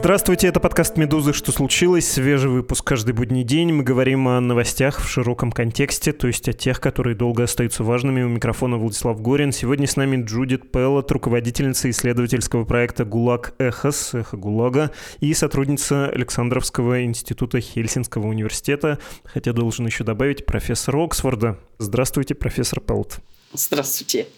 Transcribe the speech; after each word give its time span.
Здравствуйте, 0.00 0.46
это 0.46 0.60
подкаст 0.60 0.96
«Медузы. 0.96 1.34
Что 1.34 1.52
случилось?» 1.52 2.10
Свежий 2.10 2.48
выпуск 2.48 2.84
каждый 2.84 3.12
будний 3.12 3.44
день. 3.44 3.70
Мы 3.74 3.84
говорим 3.84 4.28
о 4.28 4.40
новостях 4.40 4.98
в 4.98 5.06
широком 5.06 5.52
контексте, 5.52 6.12
то 6.12 6.26
есть 6.26 6.48
о 6.48 6.54
тех, 6.54 6.80
которые 6.80 7.14
долго 7.14 7.42
остаются 7.44 7.84
важными. 7.84 8.22
У 8.22 8.28
микрофона 8.28 8.78
Владислав 8.78 9.20
Горин. 9.20 9.52
Сегодня 9.52 9.86
с 9.86 9.96
нами 9.96 10.24
Джудит 10.24 10.72
Пеллот, 10.72 11.12
руководительница 11.12 11.90
исследовательского 11.90 12.64
проекта 12.64 13.04
«ГУЛАГ 13.04 13.56
Эхос», 13.58 14.14
«Эхо 14.14 14.38
ГУЛАГа», 14.38 14.90
и 15.20 15.34
сотрудница 15.34 16.06
Александровского 16.06 17.04
института 17.04 17.60
Хельсинского 17.60 18.26
университета, 18.26 18.98
хотя 19.24 19.52
должен 19.52 19.84
еще 19.84 20.02
добавить 20.02 20.46
профессор 20.46 20.96
Оксфорда. 20.96 21.58
Здравствуйте, 21.76 22.34
профессор 22.34 22.80
Пеллот. 22.80 23.18
Здравствуйте. 23.52 24.28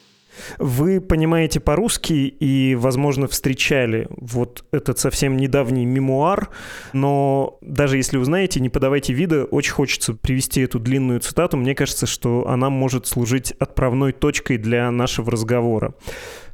Вы 0.58 1.00
понимаете 1.00 1.60
по-русски 1.60 2.12
и, 2.12 2.74
возможно, 2.74 3.28
встречали 3.28 4.08
вот 4.10 4.64
этот 4.72 4.98
совсем 4.98 5.36
недавний 5.36 5.84
мемуар, 5.84 6.50
но 6.92 7.58
даже 7.60 7.96
если 7.96 8.16
узнаете, 8.16 8.60
не 8.60 8.68
подавайте 8.68 9.12
вида, 9.12 9.44
очень 9.44 9.72
хочется 9.72 10.14
привести 10.14 10.60
эту 10.62 10.78
длинную 10.78 11.20
цитату. 11.20 11.56
Мне 11.56 11.74
кажется, 11.74 12.06
что 12.06 12.48
она 12.48 12.70
может 12.70 13.06
служить 13.06 13.52
отправной 13.52 14.12
точкой 14.12 14.58
для 14.58 14.90
нашего 14.90 15.30
разговора. 15.30 15.94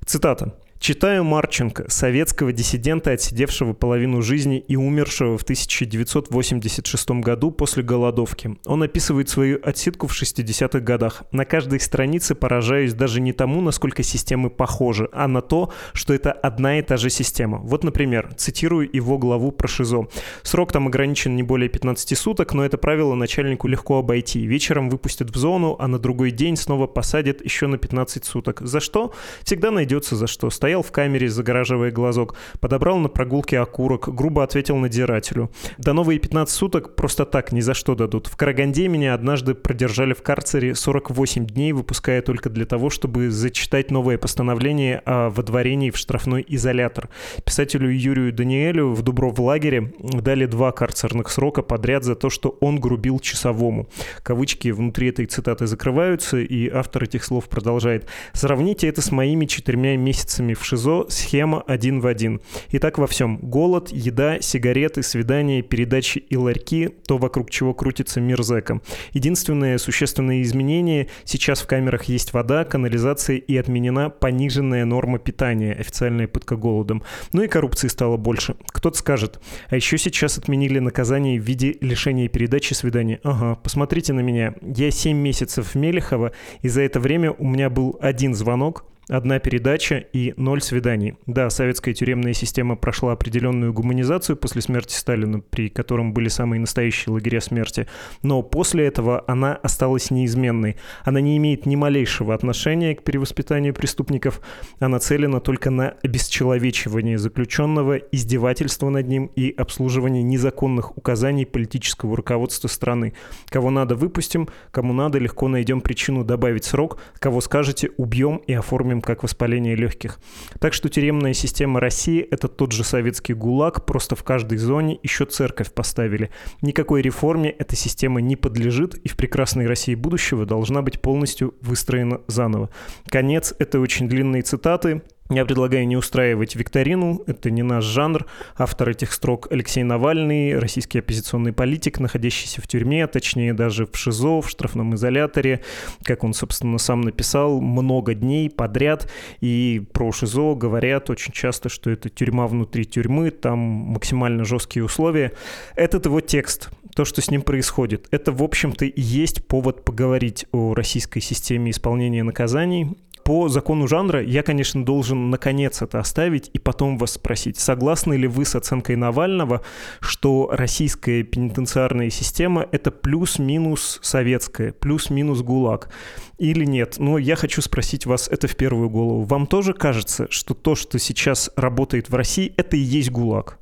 Цитата. 0.05 0.55
Читаю 0.81 1.25
Марченко, 1.25 1.87
советского 1.89 2.53
диссидента, 2.53 3.11
отсидевшего 3.11 3.73
половину 3.73 4.23
жизни 4.23 4.59
и 4.59 4.77
умершего 4.77 5.37
в 5.37 5.43
1986 5.43 7.11
году 7.11 7.51
после 7.51 7.83
голодовки. 7.83 8.57
Он 8.65 8.85
описывает 8.85 9.29
свою 9.29 9.59
отсидку 9.63 10.07
в 10.07 10.13
60-х 10.13 10.79
годах. 10.79 11.25
На 11.33 11.45
каждой 11.45 11.81
странице 11.81 12.37
поражаюсь 12.37 12.95
даже 12.95 13.21
не 13.21 13.33
тому, 13.33 13.61
насколько 13.61 14.05
системы 14.05 14.51
похожи, 14.51 15.09
а 15.13 15.27
на 15.27 15.41
то, 15.41 15.73
что 15.95 16.15
это 16.15 16.31
одна 16.31 16.79
и 16.79 16.83
та 16.83 16.97
же 16.97 17.11
система. 17.11 17.59
Вот, 17.59 17.83
например, 17.83 18.33
цитирую 18.37 18.89
его 18.91 19.19
главу 19.19 19.51
про 19.51 19.67
ШИЗО. 19.67 20.07
Срок 20.45 20.71
там 20.71 20.87
ограничен 20.87 21.35
не 21.35 21.43
более 21.43 21.69
15 21.69 22.17
суток, 22.17 22.55
но 22.55 22.65
это 22.65 22.79
правило 22.79 23.17
начальнику 23.17 23.67
легко 23.67 23.99
обойти. 23.99 24.47
Вечером 24.47 24.91
выпустят 24.91 25.31
в 25.31 25.37
зону, 25.37 25.75
а 25.81 25.89
на 25.89 25.99
другой 25.99 26.31
день 26.31 26.57
снова 26.57 26.87
посадят 26.87 27.45
еще 27.45 27.67
на 27.67 27.79
15 27.79 28.25
суток. 28.25 28.61
За 28.61 28.79
что? 28.79 29.13
Всегда 29.43 29.73
найдется 29.73 30.15
за 30.15 30.29
что 30.29 30.49
стоял 30.69 30.83
в 30.83 30.93
камере, 30.93 31.31
загораживая 31.31 31.91
глазок, 31.91 32.35
подобрал 32.61 32.99
на 32.99 33.09
прогулке 33.09 33.59
окурок, 33.59 34.15
грубо 34.15 34.43
ответил 34.43 34.77
надзирателю. 34.77 35.51
До 35.79 35.95
новые 35.95 36.19
15 36.19 36.55
суток 36.55 36.95
просто 36.95 37.25
так 37.25 37.53
ни 37.53 37.61
за 37.61 37.73
что 37.73 37.95
дадут. 37.95 38.27
В 38.27 38.37
Караганде 38.37 38.87
меня 38.89 39.15
однажды 39.15 39.55
продержали 39.55 40.13
в 40.13 40.21
карцере 40.21 40.75
48 40.75 41.47
дней, 41.47 41.73
выпуская 41.73 42.21
только 42.21 42.51
для 42.51 42.67
того, 42.67 42.91
чтобы 42.91 43.31
зачитать 43.31 43.91
новое 43.91 44.19
постановление 44.19 45.01
о 45.07 45.31
водворении 45.31 45.89
в 45.89 45.97
штрафной 45.97 46.45
изолятор. 46.47 47.09
Писателю 47.47 47.89
Юрию 47.89 48.31
Даниэлю 48.31 48.93
в 48.93 49.01
Дубров 49.01 49.39
лагере 49.39 49.95
дали 50.01 50.45
два 50.45 50.73
карцерных 50.73 51.31
срока 51.31 51.63
подряд 51.63 52.05
за 52.05 52.15
то, 52.15 52.29
что 52.29 52.59
он 52.61 52.79
грубил 52.79 53.21
часовому. 53.21 53.89
Кавычки 54.23 54.69
внутри 54.69 55.09
этой 55.09 55.25
цитаты 55.25 55.67
закрываются, 55.67 56.37
и 56.37 56.69
автор 56.69 57.05
этих 57.05 57.25
слов 57.25 57.49
продолжает. 57.49 58.07
Сравните 58.35 58.87
это 58.87 59.01
с 59.01 59.11
моими 59.11 59.47
четырьмя 59.47 59.97
месяцами 59.97 60.58
в 60.59 60.65
ШИЗО 60.65 61.07
схема 61.09 61.63
один 61.63 62.01
в 62.01 62.07
один. 62.07 62.41
И 62.71 62.79
так 62.79 62.99
во 62.99 63.07
всем. 63.07 63.39
Голод, 63.39 63.91
еда, 63.91 64.41
сигареты, 64.41 65.03
свидания, 65.03 65.63
передачи 65.63 66.19
и 66.19 66.37
ларьки, 66.37 66.89
то, 67.07 67.19
вокруг 67.19 67.51
чего 67.51 67.75
крутится 67.75 68.21
мир 68.21 68.43
зэка. 68.43 68.81
Единственное 69.13 69.79
существенное 69.79 70.43
изменение– 70.43 71.09
сейчас 71.25 71.61
в 71.61 71.67
камерах 71.67 72.05
есть 72.05 72.33
вода, 72.33 72.65
канализация 72.65 73.37
и 73.37 73.57
отменена 73.57 74.11
пониженная 74.11 74.85
норма 74.85 75.19
питания, 75.19 75.73
официальная 75.73 76.29
пытка 76.29 76.57
голодом. 76.57 77.03
Ну 77.33 77.43
и 77.43 77.49
коррупции 77.49 77.89
стало 77.89 78.17
больше. 78.17 78.57
Кто-то 78.69 78.97
скажет, 78.97 79.41
а 79.69 79.77
еще 79.77 79.99
сейчас 79.99 80.39
отменили 80.39 80.79
наказание 80.79 81.41
в 81.41 81.45
виде 81.45 81.77
лишения 81.81 82.29
передачи 82.29 82.75
свидания. 82.75 83.21
Ага, 83.23 83.57
посмотрите 83.57 84.13
на 84.13 84.21
меня. 84.21 84.55
Я 84.63 84.91
7 84.91 85.17
месяцев 85.17 85.75
в 85.75 85.75
Мелехово, 85.75 86.33
и 86.63 86.69
за 86.69 86.83
это 86.83 87.01
время 87.01 87.33
у 87.33 87.47
меня 87.47 87.71
был 87.71 87.97
один 88.01 88.35
звонок, 88.35 88.85
Одна 89.09 89.39
передача 89.39 90.05
и 90.13 90.35
ноль 90.37 90.61
свиданий. 90.61 91.15
Да, 91.25 91.49
советская 91.49 91.95
тюремная 91.95 92.35
система 92.35 92.77
прошла 92.77 93.13
определенную 93.13 93.73
гуманизацию 93.73 94.37
после 94.37 94.61
смерти 94.61 94.95
Сталина, 94.95 95.41
при 95.41 95.71
котором 95.71 96.13
были 96.13 96.29
самые 96.29 96.61
настоящие 96.61 97.15
лагеря 97.15 97.41
смерти, 97.41 97.87
но 98.23 98.43
после 98.43 98.87
этого 98.87 99.25
она 99.27 99.55
осталась 99.55 100.11
неизменной. 100.11 100.77
Она 101.05 101.23
не 101.23 101.39
имеет 101.39 101.65
ни 101.65 101.75
малейшего 101.75 102.35
отношения 102.35 102.95
к 102.95 103.03
перевоспитанию 103.03 103.73
преступников, 103.73 104.43
она 104.79 104.89
нацелена 104.89 105.41
только 105.41 105.71
на 105.71 105.95
обесчеловечивание 106.03 107.17
заключенного, 107.17 107.97
издевательство 107.97 108.91
над 108.91 109.09
ним 109.09 109.31
и 109.37 109.55
обслуживание 109.57 110.23
незаконных 110.23 110.99
указаний 110.99 111.47
политического 111.47 112.15
руководства 112.15 112.69
страны. 112.69 113.15
Кого 113.49 113.71
надо 113.71 113.95
выпустим, 113.95 114.49
кому 114.71 114.93
надо 114.93 115.19
легко 115.19 115.49
найдем 115.49 115.81
причину 115.81 116.25
добавить 116.25 116.65
срок, 116.65 117.01
кого 117.19 117.41
скажете 117.41 117.91
убьем 117.97 118.37
и 118.47 118.53
оформим 118.53 118.98
заболеванием, 118.99 119.03
как 119.03 119.23
воспаление 119.23 119.77
легких. 119.77 120.19
Так 120.61 120.73
что 120.75 120.89
тюремная 120.89 121.35
система 121.35 121.81
России– 121.81 122.21
это 122.31 122.49
тот 122.49 122.73
же 122.73 122.85
советский 122.85 123.35
ГУЛАГ, 123.35 123.87
просто 123.87 124.17
в 124.17 124.23
каждой 124.23 124.59
зоне 124.59 124.99
еще 125.03 125.25
церковь 125.25 125.73
поставили. 125.73 126.31
Никакой 126.63 127.03
реформе 127.03 127.51
эта 127.51 127.77
система 127.77 128.21
не 128.21 128.37
подлежит, 128.37 128.95
и 128.95 129.09
в 129.09 129.17
прекрасной 129.17 129.67
России 129.67 129.95
будущего 129.95 130.47
должна 130.47 130.83
быть 130.83 131.01
полностью 131.01 131.55
выстроена 131.63 132.21
заново. 132.29 132.71
Конец 133.09 133.55
этой 133.59 133.81
очень 133.81 134.09
длинной 134.09 134.43
цитаты. 134.43 135.03
Я 135.31 135.45
предлагаю 135.45 135.87
не 135.87 135.95
устраивать 135.95 136.57
викторину, 136.57 137.23
это 137.27 137.51
не 137.51 137.63
наш 137.63 137.85
жанр. 137.85 138.25
Автор 138.57 138.89
этих 138.89 139.13
строк 139.13 139.49
Алексей 139.51 139.83
Навальный, 139.83 140.59
российский 140.59 141.01
оппозиционный 141.01 141.53
политик, 141.53 142.01
находящийся 142.01 142.63
в 142.63 142.67
тюрьме, 142.67 143.07
точнее 143.07 143.53
даже 143.53 143.85
в 143.85 143.95
ШИЗО, 143.95 144.41
в 144.41 144.49
штрафном 144.49 144.95
изоляторе, 144.95 145.63
как 146.03 146.25
он, 146.25 146.33
собственно, 146.33 146.79
сам 146.79 147.03
написал, 147.03 147.61
много 147.61 148.15
дней 148.15 148.49
подряд. 148.49 149.11
И 149.43 149.83
про 149.93 150.13
ШИЗО 150.13 150.55
говорят 150.55 151.11
очень 151.11 151.35
часто, 151.35 151.69
что 151.69 151.91
это 151.91 152.09
тюрьма 152.09 152.47
внутри 152.47 152.87
тюрьмы, 152.87 153.31
там 153.31 153.59
максимально 153.59 154.45
жесткие 154.45 154.83
условия. 154.83 155.35
Этот 155.77 156.07
его 156.07 156.23
текст, 156.23 156.71
то, 156.97 157.05
что 157.05 157.21
с 157.21 157.31
ним 157.31 157.43
происходит, 157.43 158.09
это, 158.13 158.33
в 158.33 158.43
общем-то, 158.43 158.87
и 158.87 159.01
есть 159.03 159.47
повод 159.47 159.85
поговорить 159.85 160.47
о 160.53 160.73
российской 160.73 161.21
системе 161.21 161.71
исполнения 161.71 162.23
наказаний, 162.23 162.97
по 163.29 163.51
закону 163.51 163.87
жанра 163.87 164.25
я, 164.25 164.43
конечно, 164.43 164.83
должен 164.83 165.29
наконец 165.29 165.83
это 165.83 165.99
оставить 165.99 166.49
и 166.55 166.59
потом 166.59 166.97
вас 166.97 167.13
спросить, 167.13 167.59
согласны 167.59 168.15
ли 168.15 168.27
вы 168.27 168.47
с 168.47 168.55
оценкой 168.55 168.97
Навального, 168.97 169.61
что 170.01 170.49
российская 170.51 171.23
пенитенциарная 171.25 172.09
система— 172.09 172.67
это 172.73 172.91
плюс-минус 172.91 173.99
советская, 174.01 174.73
плюс-минус 174.73 175.43
ГУЛАГ 175.43 175.91
или 176.39 176.65
нет? 176.65 176.95
Но 176.97 177.19
я 177.19 177.37
хочу 177.37 177.61
спросить 177.61 178.07
вас 178.07 178.29
это 178.29 178.49
в 178.49 178.57
первую 178.57 178.89
голову. 178.89 179.25
Вам 179.25 179.47
тоже 179.47 179.75
кажется, 179.75 180.27
что 180.31 180.55
то, 180.55 180.75
что 180.75 180.99
сейчас 180.99 181.51
работает 181.55 182.09
в 182.09 182.15
России, 182.15 182.55
это 182.57 182.79
и 182.79 182.81
есть 182.81 183.11
ГУЛАГ? 183.11 183.59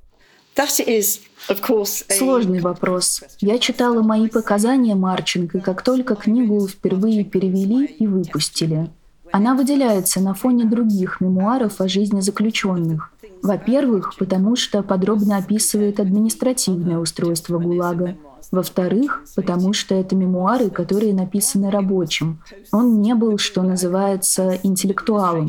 Сложный 2.09 2.61
вопрос. 2.61 3.25
Я 3.41 3.59
читала 3.59 4.01
мои 4.01 4.29
показания 4.29 4.95
Марченко, 4.95 5.59
как 5.59 5.83
только 5.83 6.15
книгу 6.15 6.69
впервые 6.69 7.25
перевели 7.25 7.85
и 7.87 8.07
выпустили. 8.07 8.91
Она 9.37 9.55
выделяется 9.55 10.19
на 10.21 10.33
фоне 10.33 10.65
других 10.65 11.21
мемуаров 11.21 11.83
о 11.83 11.89
жизни 11.89 12.21
заключенных. 12.21 13.13
Во-первых, 13.43 14.15
потому 14.19 14.57
что 14.57 14.83
подробно 14.83 15.37
описывает 15.37 16.01
административное 16.01 16.97
устройство 16.97 17.59
ГУЛАГа. 17.59 18.17
Во-вторых, 18.51 19.25
потому 19.35 19.75
что 19.75 19.95
это 19.95 20.17
мемуары, 20.17 20.71
которые 20.71 21.13
написаны 21.13 21.71
рабочим. 21.71 22.41
Он 22.73 23.03
не 23.03 23.15
был, 23.15 23.37
что 23.37 23.63
называется, 23.63 24.59
интеллектуалом. 24.63 25.49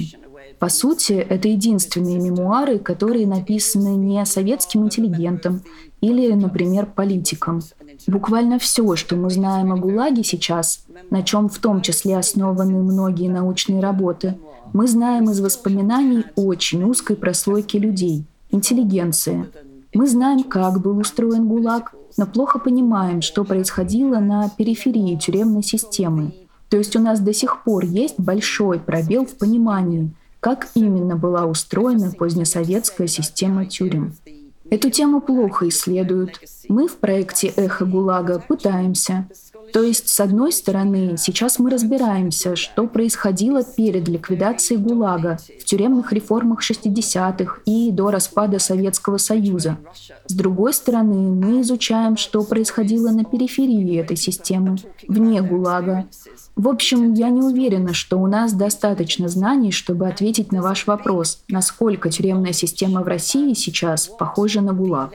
По 0.59 0.69
сути, 0.69 1.13
это 1.13 1.48
единственные 1.48 2.18
мемуары, 2.18 2.80
которые 2.80 3.27
написаны 3.27 3.95
не 3.95 4.25
советским 4.25 4.86
интеллигентом 4.86 5.62
или, 6.01 6.31
например, 6.33 6.88
политиком. 6.88 7.62
Буквально 8.07 8.57
все, 8.57 8.95
что 8.95 9.15
мы 9.15 9.30
знаем 9.30 9.71
о 9.71 9.77
ГУЛАГе 9.77 10.24
сейчас, 10.24 10.86
на 11.12 11.21
чем 11.21 11.50
в 11.50 11.59
том 11.59 11.81
числе 11.81 12.18
основаны 12.18 12.81
многие 12.81 13.30
научные 13.30 13.81
работы, 13.81 14.38
мы 14.74 14.88
знаем 14.88 15.30
из 15.30 15.39
воспоминаний 15.39 16.25
очень 16.36 16.83
узкой 16.83 17.15
прослойки 17.15 17.77
людей, 17.77 18.25
интеллигенции. 18.51 19.45
Мы 19.94 20.07
знаем, 20.07 20.44
как 20.44 20.81
был 20.81 20.98
устроен 20.98 21.48
ГУЛАГ, 21.48 21.94
но 22.18 22.25
плохо 22.25 22.57
понимаем, 22.57 23.21
что 23.21 23.44
происходило 23.44 24.19
на 24.19 24.50
периферии 24.50 25.15
тюремной 25.15 25.63
системы. 25.63 26.33
То 26.69 26.77
есть 26.77 26.95
у 26.95 27.00
нас 27.00 27.19
до 27.19 27.33
сих 27.33 27.63
пор 27.63 27.86
есть 27.86 28.19
большой 28.19 28.80
пробел 28.80 29.25
в 29.25 29.36
понимании, 29.38 30.12
как 30.39 30.69
именно 30.75 31.15
была 31.15 31.45
устроена 31.45 32.11
позднесоветская 32.11 33.07
система 33.07 33.65
тюрем. 33.65 34.13
Эту 34.69 34.89
тему 34.89 35.21
плохо 35.21 35.69
исследуют. 35.69 36.41
Мы 36.67 36.87
в 36.87 36.97
проекте 36.97 37.47
«Эхо 37.55 37.85
ГУЛАГа» 37.85 38.43
пытаемся. 38.47 39.27
То 39.73 39.83
есть, 39.83 40.09
с 40.09 40.19
одной 40.19 40.51
стороны, 40.51 41.15
сейчас 41.17 41.59
мы 41.59 41.69
разбираемся, 41.69 42.55
что 42.55 42.87
происходило 42.87 43.63
перед 43.63 44.07
ликвидацией 44.07 44.79
ГУЛАГа 44.81 45.37
в 45.59 45.63
тюремных 45.65 46.13
реформах 46.13 46.61
60-х 46.61 47.59
и 47.65 47.91
до 47.91 48.11
распада 48.11 48.59
Советского 48.59 49.17
Союза. 49.17 49.77
С 50.27 50.33
другой 50.33 50.73
стороны, 50.73 51.33
мы 51.33 51.61
изучаем, 51.61 52.17
что 52.17 52.43
происходило 52.43 53.09
на 53.11 53.23
периферии 53.23 53.99
этой 53.99 54.17
системы, 54.17 54.77
вне 55.07 55.41
ГУЛАГа. 55.41 56.07
В 56.55 56.67
общем, 56.67 57.13
я 57.13 57.29
не 57.29 57.41
уверена, 57.41 57.93
что 57.93 58.17
у 58.17 58.27
нас 58.27 58.53
достаточно 58.53 59.27
знаний, 59.27 59.71
чтобы 59.71 60.07
ответить 60.07 60.51
на 60.51 60.61
ваш 60.61 60.87
вопрос, 60.87 61.43
насколько 61.49 62.09
тюремная 62.09 62.53
система 62.53 63.01
в 63.01 63.07
России 63.07 63.53
сейчас 63.53 64.07
похожа 64.07 64.61
на 64.61 64.73
ГУЛАГ. 64.73 65.13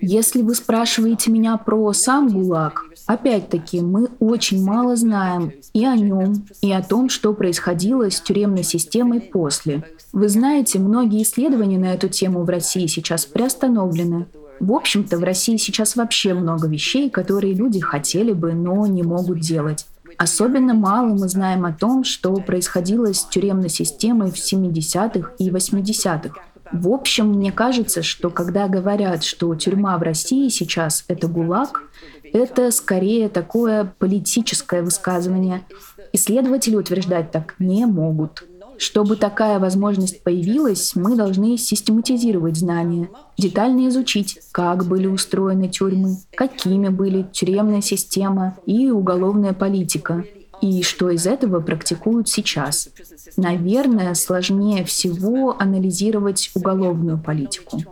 Если 0.00 0.42
вы 0.42 0.54
спрашиваете 0.54 1.30
меня 1.30 1.56
про 1.56 1.92
сам 1.92 2.28
ГУЛАГ, 2.28 2.84
опять-таки 3.06 3.80
мы 3.80 4.08
очень 4.20 4.64
мало 4.64 4.96
знаем 4.96 5.52
и 5.72 5.84
о 5.84 5.96
нем, 5.96 6.46
и 6.60 6.72
о 6.72 6.82
том, 6.82 7.08
что 7.08 7.32
происходило 7.32 8.10
с 8.10 8.20
тюремной 8.20 8.62
системой 8.62 9.20
после. 9.20 9.84
Вы 10.12 10.28
знаете, 10.28 10.78
многие 10.78 11.22
исследования 11.22 11.78
на 11.78 11.94
эту 11.94 12.08
тему 12.08 12.44
в 12.44 12.48
России 12.48 12.86
сейчас 12.86 13.26
приостановлены. 13.26 14.26
В 14.60 14.72
общем-то, 14.72 15.18
в 15.18 15.24
России 15.24 15.56
сейчас 15.56 15.96
вообще 15.96 16.34
много 16.34 16.68
вещей, 16.68 17.10
которые 17.10 17.54
люди 17.54 17.80
хотели 17.80 18.32
бы, 18.32 18.52
но 18.54 18.86
не 18.86 19.02
могут 19.02 19.40
делать. 19.40 19.86
Особенно 20.16 20.74
мало 20.74 21.08
мы 21.08 21.28
знаем 21.28 21.64
о 21.64 21.72
том, 21.72 22.04
что 22.04 22.34
происходило 22.34 23.12
с 23.12 23.24
тюремной 23.24 23.68
системой 23.68 24.30
в 24.30 24.36
70-х 24.36 25.32
и 25.38 25.50
80-х. 25.50 26.40
В 26.74 26.88
общем, 26.88 27.34
мне 27.34 27.52
кажется, 27.52 28.02
что 28.02 28.30
когда 28.30 28.66
говорят, 28.66 29.22
что 29.22 29.54
тюрьма 29.54 29.96
в 29.96 30.02
России 30.02 30.48
сейчас— 30.48 31.04
это 31.08 31.28
ГУЛАГ, 31.28 31.82
это 32.32 32.72
скорее 32.72 33.28
такое 33.28 33.94
политическое 34.00 34.82
высказывание. 34.82 35.62
Исследователи 36.12 36.74
утверждать 36.74 37.30
так 37.30 37.54
не 37.60 37.86
могут. 37.86 38.42
Чтобы 38.76 39.14
такая 39.14 39.60
возможность 39.60 40.24
появилась, 40.24 40.96
мы 40.96 41.14
должны 41.14 41.56
систематизировать 41.58 42.56
знания, 42.56 43.08
детально 43.38 43.86
изучить, 43.86 44.40
как 44.50 44.84
были 44.84 45.06
устроены 45.06 45.68
тюрьмы, 45.68 46.16
какими 46.34 46.88
были 46.88 47.24
тюремная 47.30 47.82
система 47.82 48.58
и 48.66 48.90
уголовная 48.90 49.52
политика, 49.52 50.24
и 50.60 50.82
что 50.82 51.10
из 51.10 51.26
этого 51.26 51.60
практикуют 51.60 52.28
сейчас. 52.28 52.88
Наверное, 53.36 54.14
сложнее 54.14 54.84
всего 54.84 55.56
анализировать 55.58 56.50
уголовную 56.54 57.18
политику. 57.18 57.82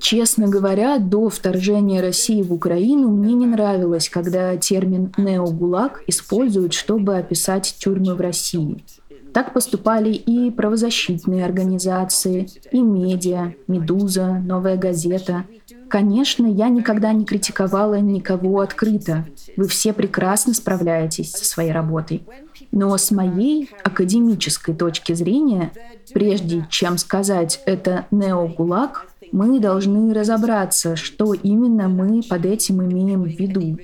Честно 0.00 0.48
говоря, 0.48 0.98
до 0.98 1.28
вторжения 1.28 2.00
России 2.00 2.42
в 2.42 2.52
Украину 2.52 3.08
мне 3.08 3.34
не 3.34 3.46
нравилось, 3.46 4.08
когда 4.08 4.56
термин 4.56 5.12
«неогулаг» 5.16 6.02
используют, 6.06 6.72
чтобы 6.72 7.16
описать 7.16 7.76
тюрьмы 7.78 8.14
в 8.14 8.20
России. 8.20 8.84
Так 9.32 9.54
поступали 9.54 10.12
и 10.12 10.50
правозащитные 10.50 11.44
организации, 11.44 12.48
и 12.70 12.80
медиа, 12.80 13.54
«Медуза», 13.66 14.42
«Новая 14.44 14.76
газета». 14.76 15.44
Конечно, 15.92 16.46
я 16.46 16.70
никогда 16.70 17.12
не 17.12 17.26
критиковала 17.26 18.00
никого 18.00 18.60
открыто. 18.60 19.26
Вы 19.58 19.68
все 19.68 19.92
прекрасно 19.92 20.54
справляетесь 20.54 21.32
со 21.32 21.44
своей 21.44 21.70
работой. 21.70 22.22
Но 22.70 22.96
с 22.96 23.10
моей 23.10 23.68
академической 23.84 24.74
точки 24.74 25.12
зрения, 25.12 25.70
прежде 26.14 26.66
чем 26.70 26.96
сказать 26.96 27.60
«это 27.66 28.06
неогулаг», 28.10 29.04
мы 29.32 29.60
должны 29.60 30.14
разобраться, 30.14 30.96
что 30.96 31.34
именно 31.34 31.90
мы 31.90 32.22
под 32.22 32.46
этим 32.46 32.82
имеем 32.82 33.24
в 33.24 33.28
виду. 33.28 33.78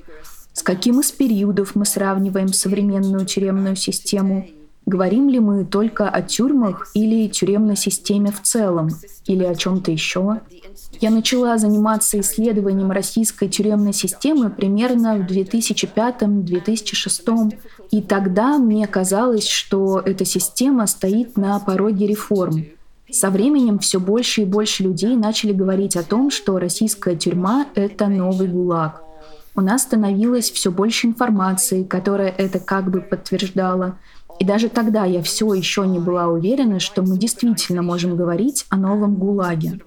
С 0.55 0.63
каким 0.63 1.01
из 1.01 1.13
периодов 1.13 1.75
мы 1.75 1.85
сравниваем 1.85 2.55
современную 2.55 3.27
тюремную 3.27 3.77
систему– 3.77 4.49
Говорим 4.89 5.29
ли 5.29 5.39
мы 5.39 5.67
только 5.67 6.09
о 6.09 6.23
тюрьмах 6.23 6.89
или 6.95 7.29
тюремной 7.29 7.77
системе 7.77 8.33
в 8.33 8.41
целом, 8.41 8.89
или 9.27 9.45
о 9.45 9.55
чем-то 9.55 9.91
еще? 9.91 10.41
Я 11.01 11.11
начала 11.11 11.59
заниматься 11.59 12.19
исследованием 12.21 12.91
российской 12.91 13.49
тюремной 13.49 13.93
системы 13.93 14.49
примерно 14.51 15.17
в 15.17 15.31
2005-2006, 15.31 17.59
и 17.91 18.03
тогда 18.03 18.59
мне 18.59 18.87
казалось, 18.87 19.47
что 19.47 20.03
эта 20.05 20.25
система 20.25 20.87
стоит 20.87 21.37
на 21.37 21.59
пороге 21.61 22.07
реформ. 22.07 22.65
Со 23.11 23.31
временем 23.31 23.79
все 23.79 24.01
больше 24.01 24.43
и 24.43 24.45
больше 24.45 24.83
людей 24.83 25.17
начали 25.17 25.53
говорить 25.53 25.97
о 25.97 26.03
том, 26.03 26.31
что 26.31 26.59
российская 26.59 27.17
тюрьма— 27.17 27.67
это 27.75 28.09
новый 28.09 28.49
ГУЛАГ. 28.49 29.03
У 29.55 29.61
нас 29.61 29.83
становилось 29.83 30.51
все 30.51 30.71
больше 30.71 31.07
информации, 31.07 31.85
которая 31.85 32.29
это 32.29 32.61
как 32.61 32.91
бы 32.91 33.01
подтверждала— 33.01 33.97
и 34.38 34.44
даже 34.44 34.69
тогда 34.69 35.05
я 35.05 35.23
все 35.23 35.52
еще 35.52 35.87
не 35.87 35.99
была 35.99 36.29
уверена, 36.29 36.81
что 36.81 37.02
мы 37.02 37.19
действительно 37.19 37.82
можем 37.82 38.17
говорить 38.17 38.67
о 38.69 38.76
новом 38.76 39.17
ГУЛАГе. 39.17 39.81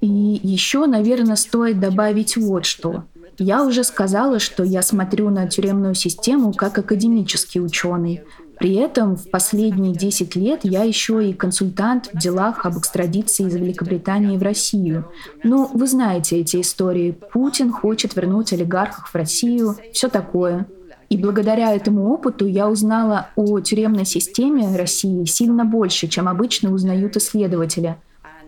И 0.00 0.40
еще, 0.42 0.86
наверное, 0.86 1.36
стоит 1.36 1.80
добавить 1.80 2.36
вот 2.36 2.66
что. 2.66 3.04
Я 3.38 3.64
уже 3.64 3.82
сказала, 3.84 4.38
что 4.38 4.62
я 4.62 4.82
смотрю 4.82 5.30
на 5.30 5.48
тюремную 5.48 5.94
систему 5.94 6.52
как 6.52 6.78
академический 6.78 7.64
ученый. 7.64 8.22
При 8.58 8.74
этом 8.74 9.16
в 9.16 9.28
последние 9.30 9.92
10 9.92 10.36
лет 10.36 10.60
я 10.62 10.84
еще 10.84 11.28
и 11.28 11.32
консультант 11.32 12.10
в 12.12 12.18
делах 12.18 12.64
об 12.64 12.78
экстрадиции 12.78 13.46
из 13.46 13.54
Великобритании 13.54 14.36
в 14.36 14.42
Россию. 14.42 15.08
Ну, 15.42 15.68
вы 15.72 15.86
знаете 15.86 16.38
эти 16.38 16.60
истории. 16.60 17.16
Путин 17.32 17.72
хочет 17.72 18.14
вернуть 18.14 18.52
олигархов 18.52 19.08
в 19.10 19.14
Россию, 19.16 19.76
все 19.92 20.08
такое. 20.08 20.68
И 21.12 21.18
благодаря 21.18 21.74
этому 21.74 22.10
опыту 22.10 22.46
я 22.46 22.70
узнала 22.70 23.28
о 23.36 23.60
тюремной 23.60 24.06
системе 24.06 24.74
России 24.74 25.26
сильно 25.26 25.66
больше, 25.66 26.08
чем 26.08 26.26
обычно 26.26 26.72
узнают 26.72 27.18
исследователи. 27.18 27.98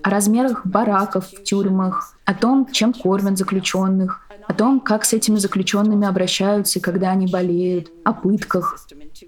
О 0.02 0.08
размерах 0.08 0.64
бараков 0.64 1.26
в 1.26 1.42
тюрьмах, 1.42 2.16
о 2.24 2.32
том, 2.32 2.66
чем 2.72 2.94
кормят 2.94 3.36
заключенных, 3.36 4.22
о 4.48 4.54
том, 4.54 4.80
как 4.80 5.04
с 5.04 5.12
этими 5.12 5.36
заключенными 5.36 6.06
обращаются, 6.06 6.80
когда 6.80 7.10
они 7.10 7.26
болеют, 7.26 7.90
о 8.02 8.14
пытках. 8.14 8.78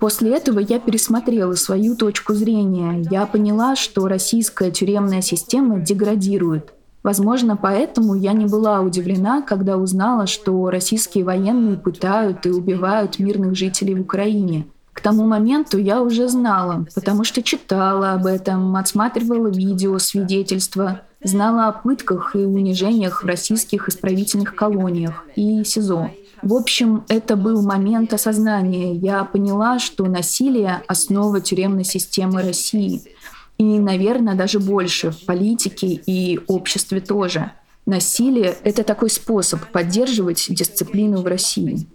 После 0.00 0.34
этого 0.34 0.58
я 0.58 0.80
пересмотрела 0.80 1.52
свою 1.56 1.94
точку 1.94 2.32
зрения. 2.32 3.06
Я 3.10 3.26
поняла, 3.26 3.76
что 3.76 4.08
российская 4.08 4.70
тюремная 4.70 5.20
система 5.20 5.78
деградирует. 5.80 6.72
Возможно, 7.06 7.56
поэтому 7.56 8.16
я 8.16 8.32
не 8.32 8.46
была 8.46 8.80
удивлена, 8.80 9.40
когда 9.40 9.76
узнала, 9.76 10.26
что 10.26 10.70
российские 10.70 11.22
военные 11.22 11.76
пытают 11.76 12.44
и 12.46 12.50
убивают 12.50 13.20
мирных 13.20 13.54
жителей 13.54 13.94
в 13.94 14.00
Украине. 14.00 14.66
К 14.92 15.00
тому 15.00 15.24
моменту 15.24 15.78
я 15.78 16.02
уже 16.02 16.28
знала, 16.28 16.84
потому 16.96 17.22
что 17.22 17.44
читала 17.44 18.14
об 18.14 18.26
этом, 18.26 18.74
отсматривала 18.74 19.46
видео, 19.46 20.00
свидетельства, 20.00 21.02
знала 21.22 21.68
о 21.68 21.72
пытках 21.72 22.34
и 22.34 22.38
унижениях 22.38 23.22
в 23.22 23.26
российских 23.26 23.88
исправительных 23.88 24.56
колониях 24.56 25.26
и 25.36 25.62
СИЗО. 25.62 26.10
В 26.42 26.54
общем, 26.54 27.04
это 27.06 27.36
был 27.36 27.62
момент 27.62 28.14
осознания. 28.14 28.94
Я 28.94 29.22
поняла, 29.22 29.78
что 29.78 30.06
насилие— 30.06 30.82
основа 30.88 31.40
тюремной 31.40 31.84
системы 31.84 32.42
России— 32.42 33.02
и, 33.58 33.78
наверное, 33.78 34.34
даже 34.34 34.60
больше 34.60 35.10
в 35.10 35.24
политике 35.24 35.88
и 35.88 36.40
обществе 36.46 37.00
тоже. 37.00 37.52
Насилие— 37.86 38.56
это 38.64 38.82
такой 38.82 39.10
способ 39.10 39.64
поддерживать 39.70 40.46
дисциплину 40.48 41.22
в 41.22 41.26
России. 41.26 41.86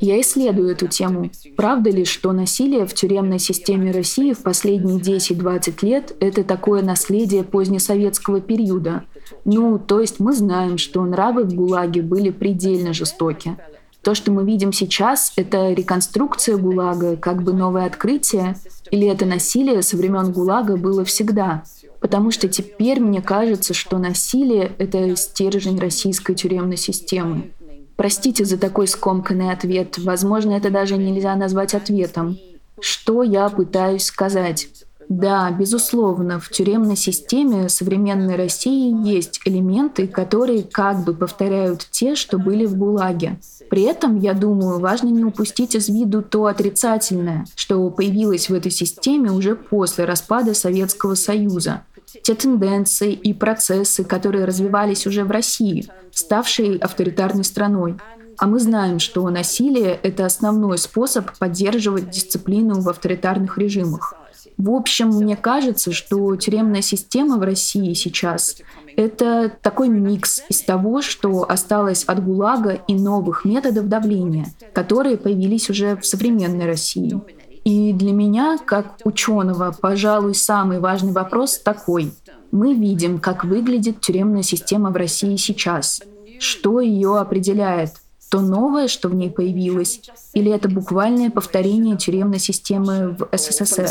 Я 0.00 0.20
исследую 0.20 0.70
эту 0.70 0.86
тему. 0.86 1.30
Правда 1.56 1.90
ли, 1.90 2.04
что 2.04 2.32
насилие 2.32 2.86
в 2.86 2.94
тюремной 2.94 3.40
системе 3.40 3.90
России 3.90 4.32
в 4.32 4.42
последние 4.42 4.98
10-20 4.98 5.84
лет— 5.84 6.16
это 6.20 6.44
такое 6.44 6.82
наследие 6.82 7.42
позднесоветского 7.42 8.40
периода? 8.40 9.04
Ну, 9.44 9.78
то 9.78 10.00
есть 10.00 10.20
мы 10.20 10.32
знаем, 10.32 10.78
что 10.78 11.04
нравы 11.04 11.44
в 11.44 11.54
ГУЛАГе 11.54 12.02
были 12.02 12.30
предельно 12.30 12.92
жестоки. 12.92 13.56
То, 14.02 14.14
что 14.14 14.32
мы 14.32 14.44
видим 14.44 14.72
сейчас, 14.72 15.32
это 15.36 15.72
реконструкция 15.72 16.56
ГУЛАГа, 16.56 17.16
как 17.16 17.42
бы 17.42 17.52
новое 17.52 17.84
открытие, 17.84 18.56
или 18.90 19.06
это 19.06 19.26
насилие 19.26 19.82
со 19.82 19.96
времен 19.96 20.32
ГУЛАГа 20.32 20.76
было 20.76 21.04
всегда? 21.04 21.64
Потому 22.00 22.30
что 22.30 22.48
теперь 22.48 22.98
мне 22.98 23.20
кажется, 23.20 23.74
что 23.74 23.98
насилие— 23.98 24.72
это 24.78 25.14
стержень 25.16 25.78
российской 25.78 26.34
тюремной 26.34 26.78
системы. 26.78 27.50
Простите 27.96 28.46
за 28.46 28.56
такой 28.56 28.88
скомканный 28.88 29.52
ответ. 29.52 29.98
Возможно, 29.98 30.52
это 30.52 30.70
даже 30.70 30.96
нельзя 30.96 31.36
назвать 31.36 31.74
ответом. 31.74 32.38
Что 32.80 33.22
я 33.22 33.50
пытаюсь 33.50 34.04
сказать? 34.04 34.68
Да, 35.10 35.50
безусловно, 35.50 36.38
в 36.38 36.50
тюремной 36.50 36.94
системе 36.94 37.68
современной 37.68 38.36
России 38.36 38.94
есть 39.04 39.40
элементы, 39.44 40.06
которые 40.06 40.62
как 40.62 41.02
бы 41.02 41.14
повторяют 41.14 41.84
те, 41.90 42.14
что 42.14 42.38
были 42.38 42.64
в 42.64 42.76
ГУЛАГе. 42.76 43.40
При 43.70 43.82
этом, 43.82 44.20
я 44.20 44.34
думаю, 44.34 44.78
важно 44.78 45.08
не 45.08 45.24
упустить 45.24 45.74
из 45.74 45.88
виду 45.88 46.22
то 46.22 46.46
отрицательное, 46.46 47.44
что 47.56 47.90
появилось 47.90 48.48
в 48.48 48.54
этой 48.54 48.70
системе 48.70 49.32
уже 49.32 49.56
после 49.56 50.04
распада 50.04 50.54
Советского 50.54 51.16
Союза. 51.16 51.82
Те 52.22 52.36
тенденции 52.36 53.12
и 53.12 53.34
процессы, 53.34 54.04
которые 54.04 54.44
развивались 54.44 55.08
уже 55.08 55.24
в 55.24 55.32
России, 55.32 55.88
ставшей 56.12 56.76
авторитарной 56.76 57.42
страной. 57.42 57.96
А 58.38 58.46
мы 58.46 58.60
знаем, 58.60 59.00
что 59.00 59.28
насилие— 59.28 59.98
это 60.04 60.24
основной 60.24 60.78
способ 60.78 61.36
поддерживать 61.38 62.10
дисциплину 62.10 62.80
в 62.80 62.88
авторитарных 62.88 63.58
режимах. 63.58 64.14
В 64.60 64.72
общем, 64.72 65.08
мне 65.08 65.36
кажется, 65.36 65.90
что 65.90 66.36
тюремная 66.36 66.82
система 66.82 67.38
в 67.38 67.42
России 67.42 67.94
сейчас— 67.94 68.56
это 68.96 69.50
такой 69.62 69.88
микс 69.88 70.42
из 70.50 70.60
того, 70.60 71.00
что 71.00 71.50
осталось 71.50 72.04
от 72.04 72.22
ГУЛАГа 72.22 72.82
и 72.86 72.94
новых 72.94 73.46
методов 73.46 73.88
давления, 73.88 74.48
которые 74.74 75.16
появились 75.16 75.70
уже 75.70 75.96
в 75.96 76.04
современной 76.04 76.66
России. 76.66 77.18
И 77.64 77.94
для 77.94 78.12
меня, 78.12 78.58
как 78.58 78.98
ученого, 79.04 79.74
пожалуй, 79.80 80.34
самый 80.34 80.78
важный 80.78 81.12
вопрос 81.12 81.58
такой. 81.58 82.12
Мы 82.50 82.74
видим, 82.74 83.18
как 83.18 83.44
выглядит 83.44 84.02
тюремная 84.02 84.42
система 84.42 84.90
в 84.90 84.96
России 84.96 85.36
сейчас, 85.36 86.02
что 86.38 86.80
ее 86.80 87.16
определяет, 87.16 87.92
то 88.30 88.40
новое, 88.40 88.86
что 88.88 89.08
в 89.08 89.14
ней 89.14 89.28
появилось, 89.28 90.00
или 90.34 90.50
это 90.52 90.68
буквальное 90.68 91.30
повторение 91.30 91.96
тюремной 91.96 92.38
системы 92.38 93.16
в 93.18 93.28
СССР? 93.36 93.88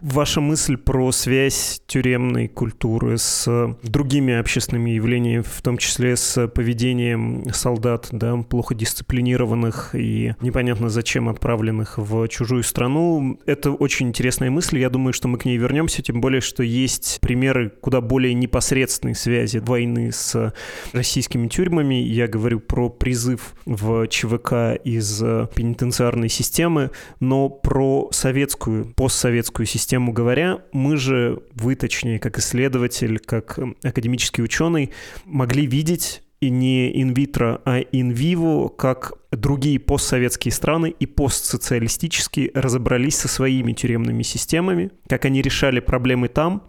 Ваша 0.00 0.40
мысль 0.40 0.76
про 0.76 1.12
связь 1.12 1.80
тюремной 1.86 2.48
культуры 2.48 3.18
с 3.18 3.76
другими 3.82 4.34
общественными 4.34 4.90
явлениями, 4.90 5.42
в 5.42 5.62
том 5.62 5.78
числе 5.78 6.16
с 6.16 6.48
поведением 6.48 7.44
солдат, 7.52 8.08
да, 8.12 8.36
плохо 8.36 8.74
дисциплинированных 8.74 9.94
и 9.94 10.34
непонятно 10.40 10.88
зачем 10.88 11.28
отправленных 11.28 11.98
в 11.98 12.28
чужую 12.28 12.62
страну, 12.62 13.38
это 13.46 13.70
очень 13.70 14.08
интересная 14.08 14.50
мысль. 14.50 14.78
Я 14.78 14.90
думаю, 14.90 15.12
что 15.12 15.28
мы 15.28 15.38
к 15.38 15.44
ней 15.44 15.56
вернемся, 15.56 16.02
тем 16.02 16.20
более, 16.20 16.40
что 16.40 16.62
есть 16.62 17.18
примеры 17.20 17.70
куда 17.80 18.00
более 18.00 18.34
непосредственной 18.34 19.14
связи 19.14 19.58
войны 19.58 20.12
с 20.12 20.52
российскими 20.92 21.48
тюрьмами. 21.48 21.96
Я 21.96 22.26
говорю 22.28 22.60
про 22.60 22.88
призыв 22.88 23.54
в 23.64 24.06
ЧВК 24.08 24.80
из 24.84 25.18
пенитенциарной 25.54 26.28
системы, 26.28 26.90
но 27.20 27.48
про 27.48 28.08
советскую, 28.12 28.92
постсоветскую 28.94 29.66
систему 29.68 30.12
говоря, 30.12 30.62
мы 30.72 30.96
же, 30.96 31.42
вы 31.54 31.74
точнее, 31.74 32.18
как 32.18 32.38
исследователь, 32.38 33.18
как 33.18 33.58
академический 33.82 34.42
ученый, 34.42 34.90
могли 35.24 35.66
видеть 35.66 36.22
и 36.40 36.50
не 36.50 37.02
инвитро, 37.02 37.60
а 37.64 37.80
инвиво, 37.80 38.68
как 38.68 39.12
другие 39.30 39.78
постсоветские 39.78 40.52
страны 40.52 40.94
и 40.98 41.06
постсоциалистические 41.06 42.50
разобрались 42.54 43.16
со 43.16 43.28
своими 43.28 43.72
тюремными 43.72 44.22
системами, 44.22 44.90
как 45.08 45.24
они 45.24 45.42
решали 45.42 45.80
проблемы 45.80 46.28
там 46.28 46.62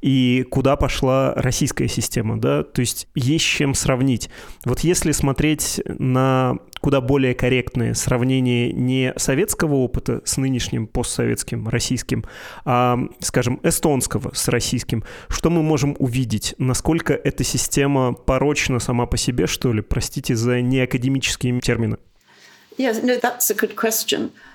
и 0.00 0.44
куда 0.50 0.76
пошла 0.76 1.32
российская 1.34 1.88
система, 1.88 2.38
да, 2.38 2.62
то 2.62 2.80
есть 2.80 3.08
есть 3.14 3.44
чем 3.44 3.74
сравнить. 3.74 4.28
Вот 4.64 4.80
если 4.80 5.12
смотреть 5.12 5.80
на 5.86 6.58
куда 6.84 7.00
более 7.00 7.34
корректное 7.34 7.94
сравнение 7.94 8.70
не 8.70 9.14
советского 9.16 9.76
опыта 9.76 10.20
с 10.26 10.36
нынешним 10.36 10.86
постсоветским 10.86 11.66
российским, 11.66 12.26
а, 12.66 12.98
скажем, 13.20 13.58
эстонского 13.62 14.32
с 14.34 14.48
российским, 14.48 15.02
что 15.28 15.48
мы 15.48 15.62
можем 15.62 15.96
увидеть? 15.98 16.54
Насколько 16.58 17.14
эта 17.14 17.42
система 17.42 18.12
порочна 18.12 18.80
сама 18.80 19.06
по 19.06 19.16
себе, 19.16 19.46
что 19.46 19.72
ли? 19.72 19.80
Простите 19.80 20.36
за 20.36 20.60
неакадемические 20.60 21.58
термины. 21.60 21.96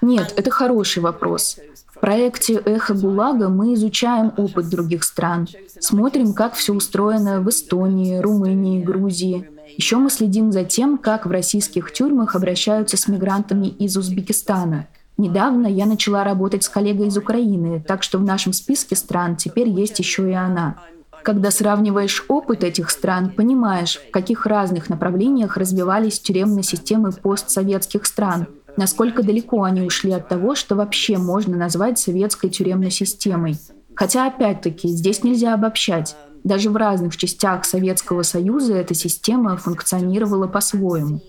Нет, 0.02 0.34
это 0.36 0.52
хороший 0.52 1.02
вопрос. 1.02 1.58
В 1.88 2.00
проекте 2.00 2.54
«Эхо 2.66 2.94
ГУЛАГа» 2.94 3.50
мы 3.50 3.74
изучаем 3.74 4.32
опыт 4.38 4.70
других 4.70 5.04
стран, 5.04 5.48
смотрим, 5.80 6.34
как 6.34 6.54
все 6.54 6.74
устроено 6.74 7.42
в 7.42 7.50
Эстонии, 7.50 8.20
Румынии, 8.20 8.82
Грузии. 8.82 9.50
Еще 9.76 9.98
мы 9.98 10.10
следим 10.10 10.52
за 10.52 10.64
тем, 10.64 10.98
как 10.98 11.26
в 11.26 11.32
российских 11.32 11.92
тюрьмах 11.92 12.36
обращаются 12.36 12.98
с 12.98 13.08
мигрантами 13.08 13.68
из 13.68 13.98
Узбекистана. 13.98 14.88
Недавно 15.18 15.68
я 15.68 15.86
начала 15.86 16.24
работать 16.24 16.64
с 16.64 16.70
коллегой 16.70 17.08
из 17.08 17.18
Украины, 17.18 17.84
так 17.86 18.04
что 18.04 18.18
в 18.18 18.24
нашем 18.24 18.54
списке 18.54 18.96
стран 18.96 19.36
теперь 19.36 19.68
есть 19.68 20.00
еще 20.00 20.30
и 20.30 20.34
она. 20.34 20.78
Когда 21.24 21.52
сравниваешь 21.52 22.24
опыт 22.28 22.64
этих 22.64 22.90
стран, 22.90 23.32
понимаешь, 23.32 24.00
в 24.08 24.12
каких 24.12 24.46
разных 24.46 24.90
направлениях 24.90 25.58
развивались 25.58 26.20
тюремные 26.20 26.64
системы 26.64 27.12
постсоветских 27.12 28.06
стран, 28.06 28.48
насколько 28.78 29.24
далеко 29.24 29.64
они 29.64 29.82
ушли 29.82 30.12
от 30.12 30.28
того, 30.28 30.56
что 30.56 30.76
вообще 30.76 31.18
можно 31.18 31.58
назвать 31.58 32.00
советской 32.00 32.50
тюремной 32.50 32.92
системой. 32.92 33.58
Хотя, 33.96 34.28
опять-таки, 34.28 34.88
здесь 34.88 35.24
нельзя 35.24 35.54
обобщать. 35.54 36.16
Даже 36.46 36.70
в 36.70 36.78
разных 36.78 37.18
частях 37.18 37.66
Советского 37.66 38.24
Союза 38.24 38.76
эта 38.76 38.94
система 38.94 39.58
функционировала 39.58 40.48
по-своему. 40.48 41.22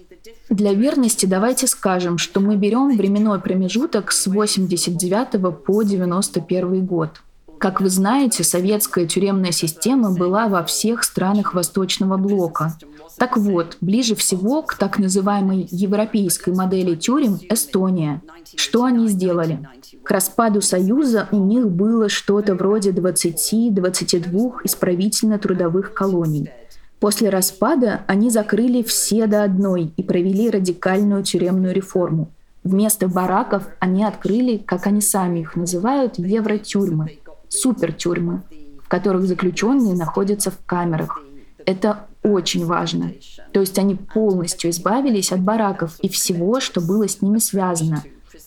Для 0.48 0.72
верности 0.72 1.26
давайте 1.26 1.66
скажем, 1.66 2.18
что 2.18 2.40
мы 2.40 2.56
берем 2.56 2.96
временной 2.96 3.40
промежуток 3.40 4.12
с 4.12 4.26
89 4.28 5.64
по 5.64 5.82
91 5.82 6.86
год– 6.86 7.22
как 7.60 7.82
вы 7.82 7.90
знаете, 7.90 8.42
советская 8.42 9.06
тюремная 9.06 9.52
система 9.52 10.10
была 10.12 10.48
во 10.48 10.64
всех 10.64 11.04
странах 11.04 11.52
Восточного 11.52 12.16
блока. 12.16 12.74
Так 13.18 13.36
вот, 13.36 13.76
ближе 13.82 14.14
всего 14.14 14.62
к 14.62 14.76
так 14.76 14.98
называемой 14.98 15.68
европейской 15.70 16.54
модели 16.54 16.94
тюрем 16.94 17.38
Эстония. 17.50 18.22
Что 18.56 18.84
они 18.84 19.08
сделали? 19.08 19.68
К 20.02 20.10
распаду 20.10 20.62
Союза 20.62 21.28
у 21.32 21.36
них 21.36 21.68
было 21.68 22.08
что-то 22.08 22.54
вроде 22.54 22.92
20-22 22.92 24.52
исправительно-трудовых 24.64 25.92
колоний. 25.92 26.50
После 26.98 27.28
распада 27.28 28.04
они 28.06 28.30
закрыли 28.30 28.82
все 28.82 29.26
до 29.26 29.44
одной 29.44 29.92
и 29.98 30.02
провели 30.02 30.48
радикальную 30.48 31.24
тюремную 31.24 31.74
реформу. 31.74 32.30
Вместо 32.64 33.06
бараков 33.06 33.64
они 33.80 34.04
открыли, 34.04 34.56
как 34.56 34.86
они 34.86 35.02
сами 35.02 35.40
их 35.40 35.56
называют, 35.56 36.18
евротюрьмы– 36.18 37.18
супертюрьмы, 37.50 38.42
в 38.82 38.88
которых 38.88 39.26
заключенные 39.26 39.94
находятся 39.94 40.50
в 40.50 40.58
камерах. 40.64 41.20
Это 41.66 42.06
очень 42.22 42.64
важно. 42.64 43.12
То 43.52 43.60
есть 43.60 43.78
они 43.78 43.94
полностью 43.94 44.70
избавились 44.70 45.32
от 45.32 45.40
бараков 45.40 45.98
и 46.00 46.08
всего, 46.08 46.60
что 46.60 46.80
было 46.80 47.06
с 47.06 47.20
ними 47.20 47.38
связано. 47.38 48.02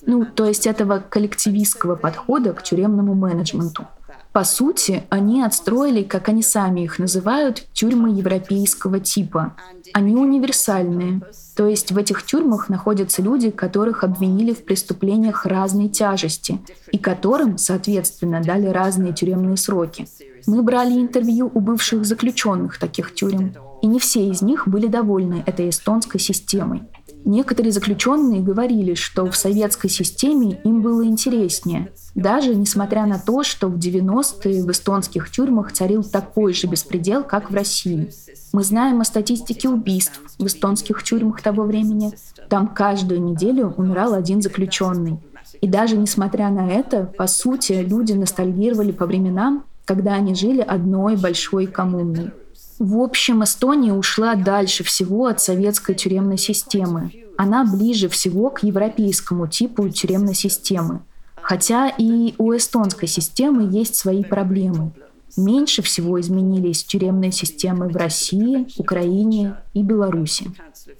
Ну, 0.05 0.25
то 0.25 0.45
есть 0.45 0.65
этого 0.67 1.00
коллективистского 1.00 1.95
подхода 1.95 2.53
к 2.53 2.63
тюремному 2.63 3.13
менеджменту. 3.13 3.88
По 4.34 4.44
сути, 4.44 5.04
они 5.10 5.44
отстроили, 5.44 6.02
как 6.02 6.28
они 6.28 6.42
сами 6.42 6.82
их 6.82 6.98
называют, 6.98 7.68
тюрьмы 7.72 8.18
европейского 8.18 9.00
типа. 9.00 9.56
Они 9.94 10.16
универсальные. 10.16 11.22
То 11.56 11.68
есть 11.68 11.92
в 11.92 11.98
этих 12.00 12.24
тюрьмах 12.24 12.68
находятся 12.68 13.22
люди, 13.22 13.52
которых 13.52 14.04
обвинили 14.04 14.54
в 14.54 14.66
преступлениях 14.66 15.46
разной 15.46 15.88
тяжести 15.88 16.60
и 16.92 16.98
которым, 16.98 17.60
соответственно, 17.60 18.42
дали 18.42 18.66
разные 18.66 19.13
тюремные 19.13 19.56
сроки. 19.56 20.08
Мы 20.48 20.63
брали 20.63 20.94
интервью 20.94 21.52
у 21.54 21.60
бывших 21.60 22.04
заключенных 22.04 22.80
таких 22.80 23.13
тюрем, 23.13 23.54
и 23.84 23.88
не 23.88 24.00
все 24.00 24.28
из 24.28 24.42
них 24.42 24.68
были 24.68 24.88
довольны 24.88 25.44
этой 25.46 25.70
эстонской 25.70 26.20
системой. 26.20 26.82
Некоторые 27.25 27.72
заключенные 27.72 28.42
говорили, 28.42 28.96
что 28.96 29.25
в 29.25 29.36
советской 29.36 29.89
системе 29.89 30.60
им 30.63 30.82
было 30.82 31.06
интереснее, 31.06 31.92
даже 32.15 32.53
несмотря 32.53 33.06
на 33.06 33.18
то, 33.18 33.44
что 33.44 33.68
в 33.68 33.77
90-е 33.77 34.63
в 34.63 34.72
эстонских 34.72 35.32
тюрьмах 35.32 35.72
царил 35.72 36.03
такой 36.03 36.53
же 36.53 36.68
беспредел, 36.68 37.24
как 37.24 37.50
в 37.50 37.56
России. 37.56 38.12
Мы 38.51 38.63
знаем 38.63 39.01
о 39.01 39.06
статистике 39.06 39.70
убийств 39.70 40.22
в 40.38 40.46
эстонских 40.46 41.01
тюрьмах 41.03 41.42
того 41.42 41.63
времени. 41.63 42.12
Там 42.50 42.68
каждую 42.68 43.22
неделю 43.22 43.74
умирал 43.77 44.13
один 44.13 44.42
заключенный. 44.42 45.20
И 45.62 45.68
даже 45.68 45.98
несмотря 45.98 46.50
на 46.50 46.70
это, 46.70 47.06
по 47.18 47.27
сути, 47.27 47.74
люди 47.74 48.13
ностальгировали 48.13 48.92
по 48.92 49.06
временам, 49.06 49.63
когда 49.86 50.13
они 50.13 50.36
жили 50.36 50.62
одной 50.62 51.15
большой 51.15 51.68
коммуной. 51.68 52.32
В 52.80 53.00
общем, 53.00 53.44
Эстония 53.44 53.94
ушла 53.94 54.36
дальше 54.36 54.84
всего 54.84 55.27
от 55.27 55.42
советской 55.42 55.96
тюремной 55.96 56.38
системы. 56.38 57.12
Она 57.38 57.65
ближе 57.65 58.10
всего 58.10 58.50
к 58.50 58.63
европейскому 58.63 59.48
типу 59.48 59.89
тюремной 59.89 60.36
системы. 60.36 61.01
Хотя 61.42 61.89
и 61.89 62.34
у 62.38 62.56
эстонской 62.56 63.08
системы 63.08 63.70
есть 63.72 63.96
свои 63.96 64.24
проблемы. 64.24 64.92
Меньше 65.36 65.82
всего 65.82 66.22
изменились 66.22 66.84
тюремные 66.84 67.32
системы 67.32 67.89
в 67.89 67.96
России, 67.96 68.68
Украине 68.77 69.58
и 69.74 69.82
Беларуси. 69.82 70.51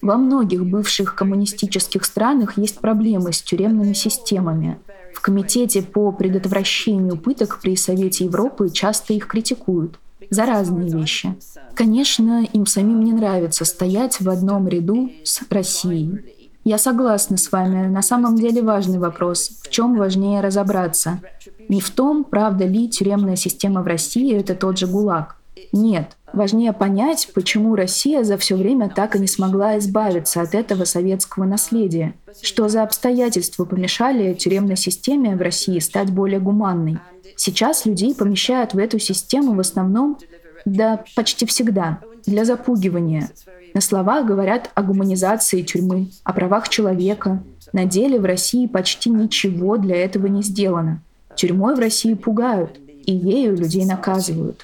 Во 0.02 0.18
многих 0.18 0.66
бывших 0.66 1.14
коммунистических 1.14 2.04
странах 2.04 2.58
есть 2.58 2.80
проблемы 2.80 3.32
с 3.32 3.42
тюремными 3.42 3.94
системами. 3.94 4.80
В 5.14 5.22
Комитете 5.22 5.84
по 5.84 6.12
предотвращению 6.12 7.18
пыток 7.18 7.60
при 7.62 7.76
Совете 7.76 8.26
Европы 8.26 8.70
часто 8.70 9.14
их 9.14 9.28
критикуют 9.28 10.00
за 10.34 10.46
разные 10.46 10.90
вещи. 10.90 11.36
Конечно, 11.76 12.46
им 12.54 12.66
самим 12.66 13.04
не 13.04 13.14
нравится 13.14 13.66
стоять 13.66 14.20
в 14.20 14.30
одном 14.30 14.68
ряду 14.68 15.12
с 15.24 15.42
Россией. 15.50 16.50
Я 16.64 16.78
согласна 16.78 17.36
с 17.38 17.52
вами. 17.52 17.88
На 17.88 18.02
самом 18.02 18.36
деле 18.36 18.62
важный 18.62 18.98
вопрос. 18.98 19.50
В 19.64 19.70
чем 19.70 19.98
важнее 19.98 20.40
разобраться? 20.40 21.20
Не 21.68 21.82
в 21.82 21.90
том, 21.90 22.24
правда 22.24 22.66
ли 22.66 22.90
тюремная 22.90 23.36
система 23.36 23.82
в 23.82 23.88
России— 23.88 24.34
это 24.40 24.56
тот 24.56 24.78
же 24.78 24.88
ГУЛАГ. 24.88 25.36
Нет, 25.74 26.18
важнее 26.34 26.72
понять, 26.72 27.32
почему 27.34 27.76
Россия 27.76 28.24
за 28.24 28.38
все 28.38 28.56
время 28.56 28.92
так 28.96 29.16
и 29.16 29.20
не 29.20 29.26
смогла 29.26 29.80
избавиться 29.80 30.42
от 30.42 30.54
этого 30.54 30.86
советского 30.86 31.46
наследия. 31.46 32.14
Что 32.44 32.70
за 32.70 32.84
обстоятельства 32.84 33.66
помешали 33.66 34.36
тюремной 34.36 34.78
системе 34.78 35.36
в 35.36 35.42
России 35.42 35.80
стать 35.80 36.12
более 36.12 36.40
гуманной? 36.40 37.00
Сейчас 37.36 37.88
людей 37.88 38.14
помещают 38.14 38.76
в 38.76 38.78
эту 38.78 39.00
систему 39.00 39.56
в 39.56 39.60
основном, 39.60 40.20
да 40.64 41.04
почти 41.16 41.48
всегда, 41.48 42.00
для 42.28 42.46
запугивания. 42.46 43.32
На 43.74 43.82
словах 43.82 44.28
говорят 44.28 44.70
о 44.76 44.84
гуманизации 44.84 45.64
тюрьмы, 45.64 46.12
о 46.24 46.34
правах 46.34 46.70
человека. 46.70 47.44
На 47.74 47.86
деле 47.86 48.20
в 48.20 48.26
России 48.26 48.68
почти 48.68 49.10
ничего 49.10 49.78
для 49.78 49.96
этого 49.96 50.28
не 50.28 50.44
сделано. 50.44 51.02
Тюрьмой 51.36 51.76
в 51.76 51.80
России 51.80 52.14
пугают, 52.14 52.80
и 53.06 53.14
ею 53.14 53.56
людей 53.56 53.86
наказывают. 53.86 54.64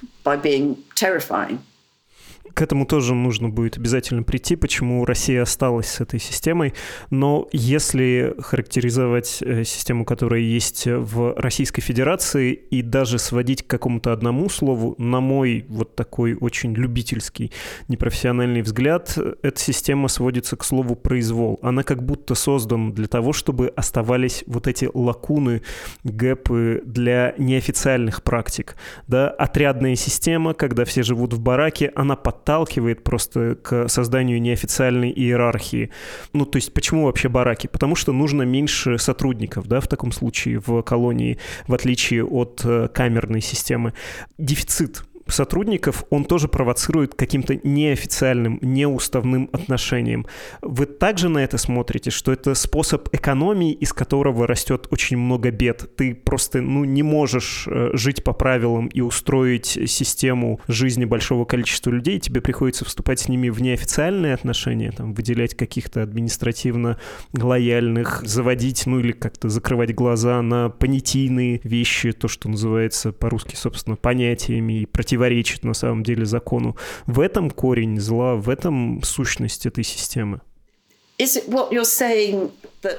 К 2.53 2.61
этому 2.61 2.85
тоже 2.85 3.13
нужно 3.15 3.49
будет 3.49 3.77
обязательно 3.77 4.23
прийти, 4.23 4.55
почему 4.55 5.05
Россия 5.05 5.41
осталась 5.41 5.87
с 5.87 6.01
этой 6.01 6.19
системой. 6.19 6.73
Но 7.09 7.47
если 7.51 8.35
характеризовать 8.39 9.41
э, 9.41 9.63
систему, 9.63 10.05
которая 10.05 10.41
есть 10.41 10.85
в 10.85 11.33
Российской 11.37 11.81
Федерации, 11.81 12.53
и 12.53 12.81
даже 12.81 13.19
сводить 13.19 13.63
к 13.63 13.67
какому-то 13.67 14.13
одному 14.13 14.49
слову, 14.49 14.95
на 14.97 15.19
мой 15.19 15.65
вот 15.67 15.95
такой 15.95 16.35
очень 16.35 16.73
любительский, 16.73 17.51
непрофессиональный 17.87 18.61
взгляд, 18.61 19.17
эта 19.41 19.59
система 19.59 20.07
сводится 20.07 20.55
к 20.55 20.63
слову 20.63 20.95
«произвол». 20.95 21.59
Она 21.61 21.83
как 21.83 22.03
будто 22.03 22.35
создана 22.35 22.91
для 22.91 23.07
того, 23.07 23.33
чтобы 23.33 23.67
оставались 23.75 24.43
вот 24.47 24.67
эти 24.67 24.89
лакуны, 24.93 25.61
гэпы 26.03 26.81
для 26.85 27.33
неофициальных 27.37 28.23
практик. 28.23 28.75
Да? 29.07 29.29
Отрядная 29.29 29.95
система, 29.95 30.53
когда 30.53 30.85
все 30.85 31.03
живут 31.03 31.33
в 31.33 31.39
бараке, 31.39 31.91
она 31.95 32.15
под 32.15 32.38
подталкивает 32.39 33.03
просто 33.03 33.55
к 33.55 33.89
созданию 33.89 34.41
неофициальной 34.41 35.11
иерархии. 35.11 35.91
Ну, 36.33 36.45
то 36.45 36.57
есть 36.57 36.73
почему 36.73 37.05
вообще 37.05 37.27
бараки? 37.27 37.67
Потому 37.67 37.95
что 37.95 38.13
нужно 38.13 38.43
меньше 38.43 38.97
сотрудников, 38.97 39.67
да, 39.67 39.81
в 39.81 39.87
таком 39.87 40.11
случае 40.11 40.61
в 40.65 40.81
колонии, 40.81 41.37
в 41.67 41.73
отличие 41.73 42.23
от 42.23 42.61
э, 42.63 42.87
камерной 42.93 43.41
системы. 43.41 43.93
Дефицит 44.37 45.03
сотрудников, 45.31 46.03
он 46.09 46.25
тоже 46.25 46.47
провоцирует 46.47 47.15
каким-то 47.15 47.55
неофициальным, 47.63 48.59
неуставным 48.61 49.49
отношением. 49.53 50.25
Вы 50.61 50.85
также 50.85 51.29
на 51.29 51.39
это 51.39 51.57
смотрите, 51.57 52.09
что 52.09 52.31
это 52.31 52.55
способ 52.55 53.07
экономии, 53.13 53.71
из 53.73 53.93
которого 53.93 54.47
растет 54.47 54.87
очень 54.91 55.17
много 55.17 55.51
бед. 55.51 55.95
Ты 55.95 56.15
просто 56.15 56.61
ну, 56.61 56.83
не 56.85 57.03
можешь 57.03 57.67
э, 57.67 57.91
жить 57.93 58.23
по 58.23 58.33
правилам 58.33 58.87
и 58.87 59.01
устроить 59.01 59.77
систему 59.87 60.59
жизни 60.67 61.05
большого 61.05 61.45
количества 61.45 61.91
людей, 61.91 62.19
тебе 62.19 62.41
приходится 62.41 62.85
вступать 62.85 63.19
с 63.19 63.29
ними 63.29 63.49
в 63.49 63.61
неофициальные 63.61 64.33
отношения, 64.33 64.91
там, 64.91 65.13
выделять 65.13 65.55
каких-то 65.55 66.01
административно 66.01 66.97
лояльных, 67.33 68.23
заводить, 68.25 68.85
ну 68.85 68.99
или 68.99 69.11
как-то 69.11 69.49
закрывать 69.49 69.93
глаза 69.93 70.41
на 70.41 70.69
понятийные 70.69 71.61
вещи, 71.63 72.11
то, 72.11 72.27
что 72.27 72.49
называется 72.49 73.11
по-русски, 73.11 73.55
собственно, 73.55 73.95
понятиями 73.95 74.81
и 74.81 74.85
против 74.85 75.18
противоречит 75.19 75.65
на 75.65 75.73
самом 75.73 76.03
деле 76.03 76.25
закону. 76.25 76.75
В 77.05 77.19
этом 77.19 77.51
корень 77.51 77.99
зла, 77.99 78.35
в 78.35 78.49
этом 78.49 79.01
сущность 79.03 79.65
этой 79.65 79.83
системы. 79.83 80.39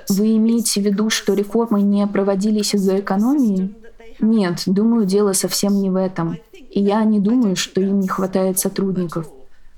Вы 0.09 0.37
имеете 0.37 0.81
в 0.81 0.85
виду, 0.85 1.09
что 1.09 1.35
реформы 1.35 1.81
не 1.81 2.07
проводились 2.07 2.75
из-за 2.75 3.00
экономии? 3.00 3.75
Нет, 4.21 4.65
думаю, 4.67 5.07
дело 5.07 5.33
совсем 5.33 5.81
не 5.81 5.89
в 5.89 5.97
этом. 5.97 6.37
И 6.71 6.81
я 6.81 7.03
не 7.05 7.21
думаю, 7.21 7.57
что 7.57 7.81
им 7.81 8.00
не 8.00 8.09
хватает 8.09 8.59
сотрудников. 8.59 9.27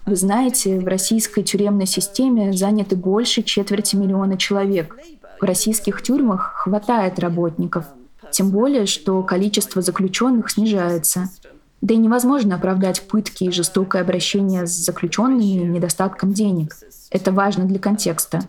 Вы 0.05 0.17
знаете, 0.17 0.81
в 0.81 0.87
российской 0.89 1.43
тюремной 1.43 1.87
системе 1.87 2.53
заняты 2.53 2.97
больше 2.97 3.45
четверти 3.45 3.95
миллиона 3.95 4.37
человек. 4.37 4.97
В 5.41 5.45
российских 5.45 6.03
тюрьмах 6.03 6.55
хватает 6.57 7.21
работников. 7.21 7.85
Тем 8.33 8.51
более, 8.51 8.87
что 8.87 9.23
количество 9.23 9.81
заключенных 9.81 10.51
снижается. 10.51 11.29
Да 11.83 11.95
и 11.95 11.97
невозможно 11.97 12.55
оправдать 12.55 13.03
пытки 13.03 13.45
и 13.45 13.51
жестокое 13.51 14.03
обращение 14.03 14.67
с 14.67 14.71
заключенными 14.71 15.65
недостатком 15.65 16.33
денег. 16.33 16.77
Это 17.11 17.33
важно 17.33 17.65
для 17.65 17.81
контекста. 17.81 18.41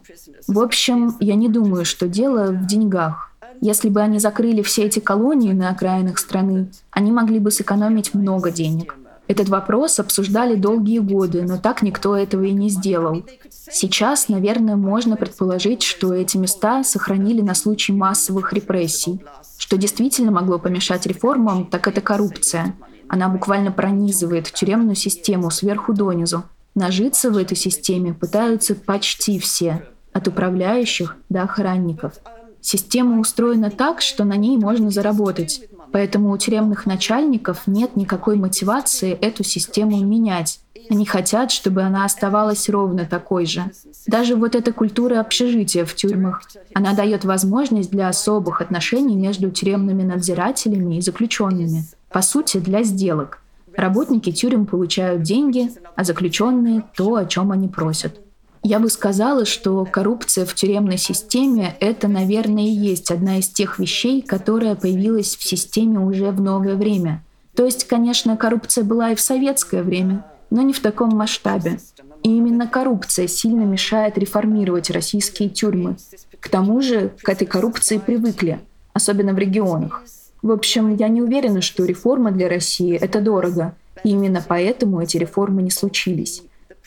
В 0.48 0.60
общем, 0.60 1.18
я 1.20 1.34
не 1.34 1.50
думаю, 1.50 1.84
что 1.84 2.08
дело 2.08 2.52
в 2.52 2.68
деньгах. 2.68 3.32
Если 3.60 3.90
бы 3.90 4.02
они 4.02 4.20
закрыли 4.20 4.62
все 4.62 4.84
эти 4.84 5.00
колонии 5.00 5.52
на 5.52 5.70
окраинах 5.70 6.20
страны, 6.20 6.70
они 6.92 7.12
могли 7.12 7.40
бы 7.40 7.50
сэкономить 7.50 8.14
много 8.14 8.52
денег. 8.52 8.96
Этот 9.28 9.50
вопрос 9.50 10.00
обсуждали 10.00 10.56
долгие 10.56 11.00
годы, 11.00 11.42
но 11.42 11.58
так 11.58 11.82
никто 11.82 12.16
этого 12.16 12.44
и 12.44 12.52
не 12.52 12.70
сделал. 12.70 13.24
Сейчас, 13.50 14.30
наверное, 14.30 14.76
можно 14.76 15.16
предположить, 15.16 15.82
что 15.82 16.14
эти 16.14 16.38
места 16.38 16.84
сохранили 16.84 17.42
на 17.42 17.56
случай 17.56 17.94
массовых 17.94 18.54
репрессий. 18.54 19.24
Что 19.58 19.78
действительно 19.78 20.32
могло 20.32 20.60
помешать 20.60 21.08
реформам, 21.08 21.66
так 21.66 21.88
это 21.88 22.00
коррупция– 22.00 22.76
она 23.08 23.30
буквально 23.30 23.72
пронизывает 23.72 24.52
тюремную 24.52 24.96
систему 24.96 25.52
сверху 25.52 25.94
донизу. 25.94 26.44
Нажиться 26.76 27.30
в 27.30 27.38
этой 27.38 27.56
системе 27.56 28.14
пытаются 28.14 28.74
почти 28.74 29.40
все, 29.40 29.88
от 30.12 30.28
управляющих 30.28 31.16
до 31.30 31.44
охранников. 31.44 32.14
Система 32.62 33.20
устроена 33.20 33.70
так, 33.70 34.02
что 34.02 34.24
на 34.24 34.36
ней 34.36 34.58
можно 34.58 34.90
заработать. 34.90 35.68
Поэтому 35.92 36.32
у 36.32 36.38
тюремных 36.38 36.88
начальников 36.88 37.68
нет 37.68 37.96
никакой 37.96 38.36
мотивации 38.36 39.12
эту 39.12 39.44
систему 39.44 40.04
менять. 40.04 40.62
Они 40.90 41.06
хотят, 41.06 41.52
чтобы 41.52 41.84
она 41.84 42.06
оставалась 42.06 42.68
ровно 42.68 43.06
такой 43.06 43.46
же. 43.46 43.64
Даже 44.08 44.36
вот 44.36 44.56
эта 44.56 44.74
культура 44.74 45.20
общежития 45.20 45.86
в 45.86 45.94
тюрьмах, 45.94 46.42
она 46.74 46.94
дает 46.94 47.26
возможность 47.26 47.92
для 47.92 48.08
особых 48.08 48.60
отношений 48.62 49.16
между 49.16 49.52
тюремными 49.52 50.04
надзирателями 50.04 50.96
и 50.96 51.02
заключенными– 51.02 51.86
по 52.14 52.22
сути, 52.22 52.58
для 52.58 52.84
сделок. 52.84 53.40
Работники 53.76 54.32
тюрем 54.32 54.68
получают 54.68 55.24
деньги, 55.24 55.72
а 55.96 56.04
заключенные– 56.04 56.84
то, 56.96 57.16
о 57.16 57.26
чем 57.26 57.52
они 57.52 57.68
просят. 57.68 58.20
Я 58.62 58.80
бы 58.80 58.90
сказала, 58.90 59.46
что 59.46 59.84
коррупция 59.84 60.46
в 60.46 60.54
тюремной 60.54 60.98
системе– 60.98 61.76
это, 61.80 62.08
наверное, 62.08 62.64
и 62.64 62.72
есть 62.72 63.12
одна 63.12 63.40
из 63.40 63.50
тех 63.50 63.80
вещей, 63.80 64.22
которая 64.22 64.76
появилась 64.76 65.36
в 65.36 65.44
системе 65.44 66.00
уже 66.00 66.32
в 66.32 66.40
новое 66.40 66.76
время. 66.76 67.24
То 67.56 67.66
есть, 67.66 67.88
конечно, 67.88 68.38
коррупция 68.38 68.84
была 68.84 69.12
и 69.12 69.16
в 69.16 69.20
советское 69.20 69.82
время, 69.82 70.26
но 70.50 70.62
не 70.62 70.72
в 70.72 70.80
таком 70.80 71.10
масштабе. 71.10 71.80
И 72.22 72.30
именно 72.30 72.68
коррупция 72.68 73.28
сильно 73.28 73.64
мешает 73.64 74.18
реформировать 74.18 74.92
российские 74.92 75.50
тюрьмы. 75.50 75.98
К 76.40 76.48
тому 76.48 76.80
же 76.82 77.12
к 77.22 77.28
этой 77.28 77.46
коррупции 77.46 77.98
привыкли, 77.98 78.62
особенно 78.94 79.34
в 79.34 79.38
регионах. 79.40 80.04
В 80.44 80.52
общем, 80.52 80.96
я 80.98 81.08
не 81.08 81.22
уверена, 81.22 81.62
что 81.62 81.86
реформа 81.86 82.30
для 82.32 82.50
России— 82.50 82.98
это 83.02 83.22
дорого. 83.22 83.76
И 84.04 84.10
именно 84.10 84.44
поэтому 84.46 85.02
эти 85.02 85.16
реформы 85.16 85.62
не 85.62 85.72
случились. 85.72 86.44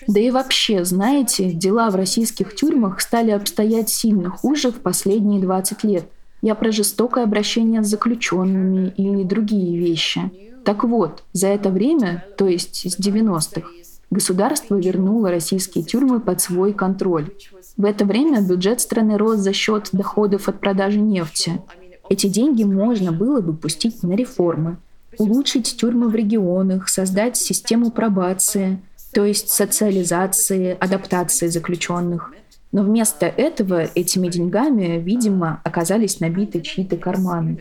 Да 0.07 0.21
и 0.21 0.31
вообще, 0.31 0.85
знаете, 0.85 1.51
дела 1.53 1.89
в 1.89 1.97
российских 1.97 2.55
тюрьмах 2.55 3.01
стали 3.01 3.31
обстоять 3.31 3.89
сильно 3.89 4.29
хуже 4.29 4.71
в 4.71 4.77
последние 4.81 5.41
20 5.41 5.85
лет. 5.85 6.05
Я 6.43 6.55
про 6.55 6.71
жестокое 6.71 7.25
обращение 7.25 7.83
с 7.83 7.87
заключенными 7.87 8.93
и 8.95 9.25
другие 9.25 9.79
вещи. 9.79 10.31
Так 10.65 10.85
вот, 10.85 11.25
за 11.33 11.49
это 11.49 11.71
время, 11.71 12.27
то 12.37 12.47
есть 12.47 12.93
с 12.93 13.01
90-х, 13.01 13.69
государство 14.11 14.75
вернуло 14.75 15.31
российские 15.31 15.83
тюрьмы 15.83 16.21
под 16.21 16.43
свой 16.43 16.75
контроль. 16.75 17.31
В 17.79 17.87
это 17.87 18.05
время 18.05 18.43
бюджет 18.43 18.83
страны 18.83 19.17
рос 19.17 19.39
за 19.39 19.55
счет 19.55 19.89
доходов 19.93 20.49
от 20.49 20.61
продажи 20.61 21.01
нефти. 21.01 21.63
Эти 22.09 22.29
деньги 22.29 22.65
можно 22.65 23.13
было 23.13 23.41
бы 23.41 23.55
пустить 23.55 24.03
на 24.03 24.13
реформы, 24.15 24.79
улучшить 25.19 25.77
тюрьмы 25.77 26.09
в 26.09 26.15
регионах, 26.15 26.89
создать 26.89 27.37
систему 27.37 27.91
пробации, 27.91 28.81
то 29.13 29.25
есть 29.25 29.49
социализации, 29.49 30.77
адаптации 30.79 31.49
заключенных. 31.49 32.33
Но 32.73 32.83
вместо 32.83 33.27
этого 33.27 33.89
этими 33.95 34.29
деньгами, 34.29 35.01
видимо, 35.01 35.61
оказались 35.65 36.21
набиты 36.21 36.61
чьи-то 36.61 36.97
карманы. 36.97 37.61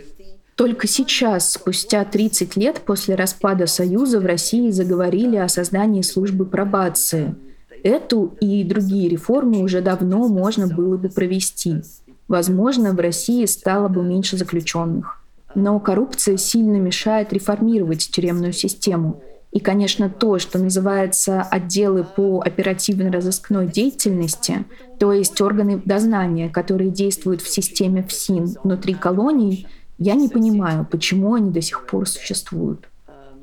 Только 0.55 0.88
сейчас, 0.88 1.53
спустя 1.53 2.03
30 2.05 2.55
лет 2.55 2.81
после 2.86 3.15
распада 3.15 3.67
Союза, 3.67 4.19
в 4.19 4.25
России 4.25 4.71
заговорили 4.71 5.36
о 5.36 5.49
создании 5.49 6.01
службы 6.01 6.45
пробации. 6.45 7.36
Эту 7.84 8.36
и 8.39 8.63
другие 8.63 9.10
реформы 9.10 9.62
уже 9.62 9.81
давно 9.81 10.27
можно 10.27 10.67
было 10.67 10.97
бы 10.97 11.10
провести. 11.10 11.84
Возможно, 12.27 12.93
в 12.93 12.99
России 12.99 13.45
стало 13.45 13.88
бы 13.88 14.03
меньше 14.03 14.38
заключенных. 14.38 15.21
Но 15.53 15.79
коррупция 15.79 16.38
сильно 16.38 16.77
мешает 16.77 17.31
реформировать 17.31 18.09
тюремную 18.11 18.51
систему. 18.51 19.21
И, 19.51 19.59
конечно, 19.59 20.09
то, 20.09 20.38
что 20.38 20.59
называется 20.59 21.41
отделы 21.41 22.03
по 22.03 22.41
оперативно-розыскной 22.41 23.67
деятельности, 23.67 24.65
то 24.99 25.13
есть 25.13 25.39
органы 25.39 25.81
дознания, 25.85 26.49
которые 26.49 26.89
действуют 26.89 27.41
в 27.41 27.47
системе 27.47 28.03
ФСИН 28.03 28.57
внутри 28.63 28.95
колоний, 28.95 29.67
я 29.97 30.15
не 30.15 30.27
понимаю, 30.27 30.85
почему 30.89 31.35
они 31.35 31.51
до 31.51 31.61
сих 31.61 31.85
пор 31.85 32.05
существуют. 32.05 32.89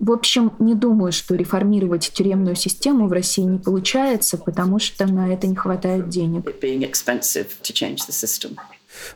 В 0.03 0.11
общем, 0.11 0.53
не 0.59 0.75
думаю, 0.75 1.12
что 1.12 1.37
реформировать 1.37 2.11
тюремную 2.12 2.57
систему 2.57 3.07
в 3.07 3.12
России 3.12 3.43
не 3.43 3.59
получается, 3.59 4.37
потому 4.37 4.81
что 4.81 5.07
на 5.07 5.33
это 5.33 5.47
не 5.47 5.55
хватает 5.55 6.09
денег. 6.09 6.45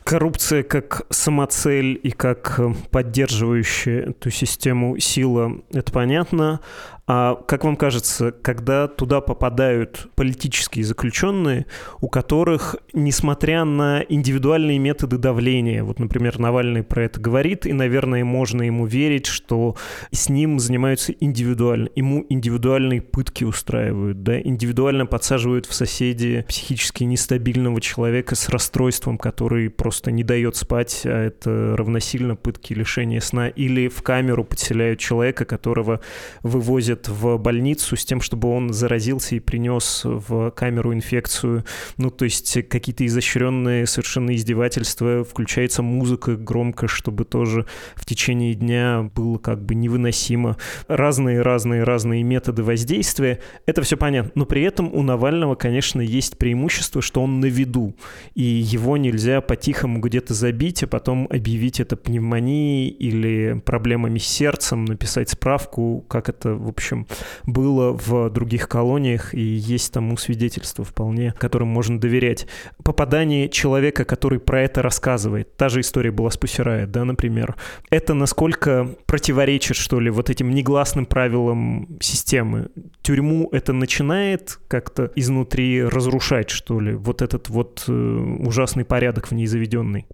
Коррупция 0.05 0.63
как 0.63 1.01
самоцель 1.09 1.99
и 2.01 2.11
как 2.11 2.61
поддерживающая 2.89 4.11
эту 4.11 4.31
систему 4.31 4.97
сила, 4.97 5.61
это 5.73 5.91
понятно. 5.91 6.61
А 7.09 7.35
как 7.47 7.63
вам 7.63 7.77
кажется, 7.77 8.33
когда 8.33 8.89
туда 8.89 9.21
попадают 9.21 10.09
политические 10.15 10.83
заключенные, 10.83 11.65
у 12.01 12.09
которых, 12.09 12.75
несмотря 12.91 13.63
на 13.63 14.01
индивидуальные 14.01 14.77
методы 14.77 15.17
давления, 15.17 15.85
вот, 15.85 15.99
например, 15.99 16.37
Навальный 16.37 16.83
про 16.83 17.05
это 17.05 17.21
говорит, 17.21 17.65
и, 17.65 17.71
наверное, 17.71 18.25
можно 18.25 18.63
ему 18.63 18.85
верить, 18.85 19.25
что 19.25 19.77
с 20.11 20.27
ним 20.27 20.59
занимаются 20.59 21.13
индивидуально, 21.13 21.87
ему 21.95 22.25
индивидуальные 22.27 23.01
пытки 23.01 23.45
устраивают, 23.45 24.23
да, 24.23 24.41
индивидуально 24.41 25.05
подсаживают 25.05 25.65
в 25.65 25.73
соседи 25.73 26.43
психически 26.49 27.05
нестабильного 27.05 27.79
человека 27.79 28.35
с 28.35 28.49
расстройством, 28.49 29.17
который 29.17 29.69
просто 29.69 30.11
не 30.11 30.25
дает 30.25 30.57
спать, 30.57 31.03
а 31.05 31.27
это 31.27 31.77
равносильно 31.77 32.35
пытки 32.35 32.73
лишения 32.73 33.21
сна, 33.21 33.47
или 33.47 33.87
в 33.87 34.01
камеру 34.01 34.43
подселяют 34.43 34.99
человека, 34.99 35.45
которого 35.45 36.01
вывозят 36.43 36.96
привозят 36.97 37.07
в 37.07 37.37
больницу 37.37 37.95
с 37.95 38.05
тем, 38.05 38.21
чтобы 38.21 38.49
он 38.49 38.73
заразился 38.73 39.35
и 39.35 39.39
принес 39.39 40.01
в 40.03 40.51
камеру 40.51 40.93
инфекцию. 40.93 41.63
Ну, 41.97 42.09
то 42.09 42.25
есть 42.25 42.67
какие-то 42.69 43.05
изощренные 43.05 43.85
совершенно 43.85 44.35
издевательства, 44.35 45.23
включается 45.23 45.81
музыка 45.81 46.35
громко, 46.35 46.87
чтобы 46.87 47.25
тоже 47.25 47.65
в 47.95 48.05
течение 48.05 48.53
дня 48.53 49.09
было 49.15 49.37
как 49.37 49.63
бы 49.63 49.75
невыносимо. 49.75 50.57
Разные-разные-разные 50.87 52.23
методы 52.23 52.63
воздействия. 52.63 53.39
Это 53.65 53.81
все 53.81 53.97
понятно. 53.97 54.31
Но 54.35 54.45
при 54.45 54.63
этом 54.63 54.93
у 54.93 55.03
Навального, 55.03 55.55
конечно, 55.55 56.01
есть 56.01 56.37
преимущество, 56.37 57.01
что 57.01 57.21
он 57.21 57.39
на 57.39 57.45
виду, 57.45 57.95
и 58.35 58.43
его 58.43 58.97
нельзя 58.97 59.41
по-тихому 59.41 59.99
где-то 59.99 60.33
забить, 60.33 60.83
а 60.83 60.87
потом 60.87 61.27
объявить 61.29 61.79
это 61.79 61.95
пневмонией 61.95 62.89
или 62.89 63.61
проблемами 63.65 64.19
с 64.19 64.27
сердцем, 64.27 64.85
написать 64.85 65.29
справку, 65.29 66.05
как 66.07 66.29
это, 66.29 66.53
в 66.53 66.67
общем, 66.67 66.86
общем, 66.87 67.07
было 67.45 67.91
в 67.91 68.29
других 68.29 68.67
колониях, 68.67 69.33
и 69.33 69.41
есть 69.41 69.93
тому 69.93 70.17
свидетельство 70.17 70.83
вполне, 70.85 71.33
которым 71.37 71.67
можно 71.67 71.99
доверять. 71.99 72.47
Попадание 72.83 73.49
человека, 73.49 74.05
который 74.05 74.39
про 74.39 74.61
это 74.61 74.81
рассказывает, 74.81 75.55
та 75.57 75.69
же 75.69 75.81
история 75.81 76.11
была 76.11 76.29
с 76.29 76.37
Пусирает, 76.37 76.91
да, 76.91 77.03
например, 77.03 77.55
это 77.89 78.13
насколько 78.13 78.95
противоречит, 79.05 79.75
что 79.75 79.99
ли, 79.99 80.09
вот 80.09 80.29
этим 80.29 80.51
негласным 80.51 81.05
правилам 81.05 81.97
системы. 81.99 82.69
Тюрьму 83.01 83.49
это 83.51 83.73
начинает 83.73 84.59
как-то 84.67 85.11
изнутри 85.15 85.83
разрушать, 85.83 86.49
что 86.49 86.79
ли, 86.79 86.93
вот 86.93 87.21
этот 87.21 87.49
вот 87.49 87.83
э, 87.87 87.91
ужасный 87.91 88.85
порядок 88.85 89.27
в 89.27 89.33
ней 89.33 89.47
заведенный. 89.47 90.07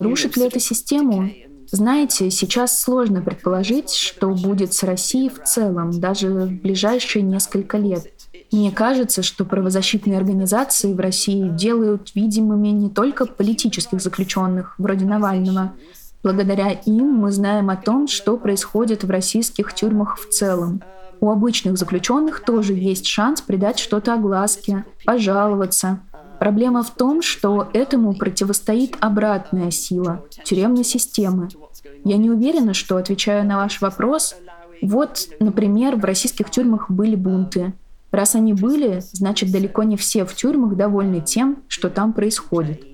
Рушит 0.00 0.36
ли 0.36 0.46
это 0.46 0.58
систему? 0.60 1.30
Знаете, 1.70 2.30
сейчас 2.30 2.80
сложно 2.80 3.22
предположить, 3.22 3.90
что 3.90 4.30
будет 4.30 4.72
с 4.72 4.82
Россией 4.82 5.30
в 5.30 5.42
целом, 5.44 5.98
даже 5.98 6.28
в 6.28 6.62
ближайшие 6.62 7.22
несколько 7.22 7.76
лет. 7.76 8.12
Мне 8.52 8.70
кажется, 8.70 9.22
что 9.22 9.44
правозащитные 9.44 10.16
организации 10.16 10.92
в 10.94 11.00
России 11.00 11.48
делают 11.48 12.14
видимыми 12.14 12.68
не 12.68 12.88
только 12.88 13.26
политических 13.26 14.00
заключенных, 14.00 14.74
вроде 14.78 15.04
Навального. 15.04 15.72
Благодаря 16.22 16.70
им 16.70 17.08
мы 17.08 17.32
знаем 17.32 17.70
о 17.70 17.76
том, 17.76 18.06
что 18.06 18.36
происходит 18.36 19.04
в 19.04 19.10
российских 19.10 19.74
тюрьмах 19.74 20.18
в 20.18 20.28
целом. 20.28 20.82
У 21.20 21.30
обычных 21.30 21.78
заключенных 21.78 22.40
тоже 22.40 22.74
есть 22.74 23.06
шанс 23.06 23.40
придать 23.40 23.78
что-то 23.78 24.14
огласке, 24.14 24.84
пожаловаться. 25.04 26.00
Проблема 26.38 26.82
в 26.82 26.90
том, 26.90 27.22
что 27.22 27.68
этому 27.72 28.14
противостоит 28.14 28.96
обратная 29.00 29.70
сила— 29.70 30.24
тюремной 30.44 30.84
системы. 30.84 31.48
Я 32.04 32.16
не 32.16 32.30
уверена, 32.30 32.74
что 32.74 32.96
отвечаю 32.96 33.46
на 33.46 33.56
ваш 33.56 33.80
вопрос. 33.80 34.36
Вот, 34.82 35.28
например, 35.40 35.96
в 35.96 36.04
российских 36.04 36.50
тюрьмах 36.50 36.90
были 36.90 37.16
бунты. 37.16 37.72
Раз 38.10 38.34
они 38.34 38.52
были, 38.52 39.02
значит, 39.12 39.50
далеко 39.50 39.82
не 39.82 39.96
все 39.96 40.24
в 40.24 40.34
тюрьмах 40.34 40.76
довольны 40.76 41.20
тем, 41.20 41.58
что 41.68 41.90
там 41.90 42.12
происходит. 42.12 42.84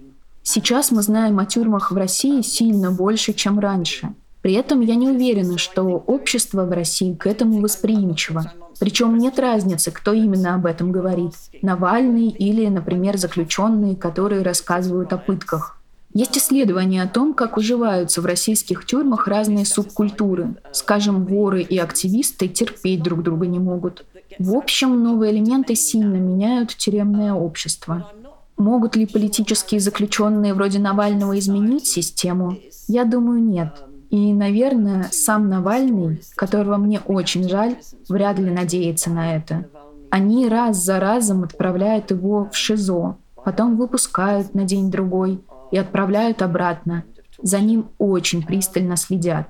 Сейчас 0.42 0.90
мы 0.90 1.02
знаем 1.02 1.38
о 1.38 1.46
тюрьмах 1.46 1.92
в 1.92 1.96
России 1.96 2.40
сильно 2.42 2.90
больше, 2.90 3.32
чем 3.32 3.58
раньше. 3.58 4.14
При 4.42 4.54
этом 4.54 4.80
я 4.80 4.96
не 4.96 5.08
уверена, 5.08 5.56
что 5.56 5.82
общество 5.82 6.64
в 6.64 6.72
России 6.72 7.14
к 7.14 7.26
этому 7.26 7.60
восприимчиво. 7.60 8.52
Причем 8.80 9.16
нет 9.16 9.38
разницы, 9.38 9.92
кто 9.92 10.12
именно 10.12 10.56
об 10.56 10.66
этом 10.66 10.90
говорит. 10.90 11.34
Навальный 11.62 12.28
или, 12.28 12.66
например, 12.66 13.16
заключенные, 13.16 13.94
которые 13.94 14.42
рассказывают 14.42 15.12
о 15.12 15.18
пытках. 15.18 15.78
Есть 16.14 16.36
исследования 16.36 17.02
о 17.02 17.08
том, 17.08 17.32
как 17.32 17.56
уживаются 17.56 18.20
в 18.20 18.26
российских 18.26 18.84
тюрьмах 18.84 19.28
разные 19.28 19.64
субкультуры. 19.64 20.56
Скажем, 20.72 21.24
воры 21.24 21.62
и 21.62 21.78
активисты 21.78 22.48
терпеть 22.48 23.02
друг 23.02 23.22
друга 23.22 23.46
не 23.46 23.60
могут. 23.60 24.04
В 24.38 24.54
общем, 24.56 25.02
новые 25.02 25.32
элементы 25.32 25.74
сильно 25.74 26.16
меняют 26.16 26.70
тюремное 26.76 27.32
общество. 27.32 28.10
Могут 28.58 28.96
ли 28.96 29.06
политические 29.06 29.80
заключенные 29.80 30.52
вроде 30.52 30.78
Навального 30.78 31.38
изменить 31.38 31.86
систему? 31.86 32.58
Я 32.88 33.04
думаю, 33.04 33.42
нет. 33.42 33.82
И, 34.12 34.34
наверное, 34.34 35.08
сам 35.10 35.48
Навальный, 35.48 36.20
которого 36.36 36.76
мне 36.76 37.00
очень 37.00 37.48
жаль, 37.48 37.76
вряд 38.10 38.38
ли 38.38 38.50
надеется 38.50 39.08
на 39.08 39.36
это. 39.36 39.64
Они 40.10 40.46
раз 40.48 40.84
за 40.84 41.00
разом 41.00 41.44
отправляют 41.44 42.10
его 42.10 42.50
в 42.52 42.54
ШИЗО, 42.54 43.16
потом 43.42 43.78
выпускают 43.78 44.54
на 44.54 44.64
день-другой 44.64 45.42
и 45.70 45.78
отправляют 45.78 46.42
обратно. 46.42 47.04
За 47.42 47.58
ним 47.60 47.88
очень 47.96 48.42
пристально 48.42 48.96
следят. 48.96 49.48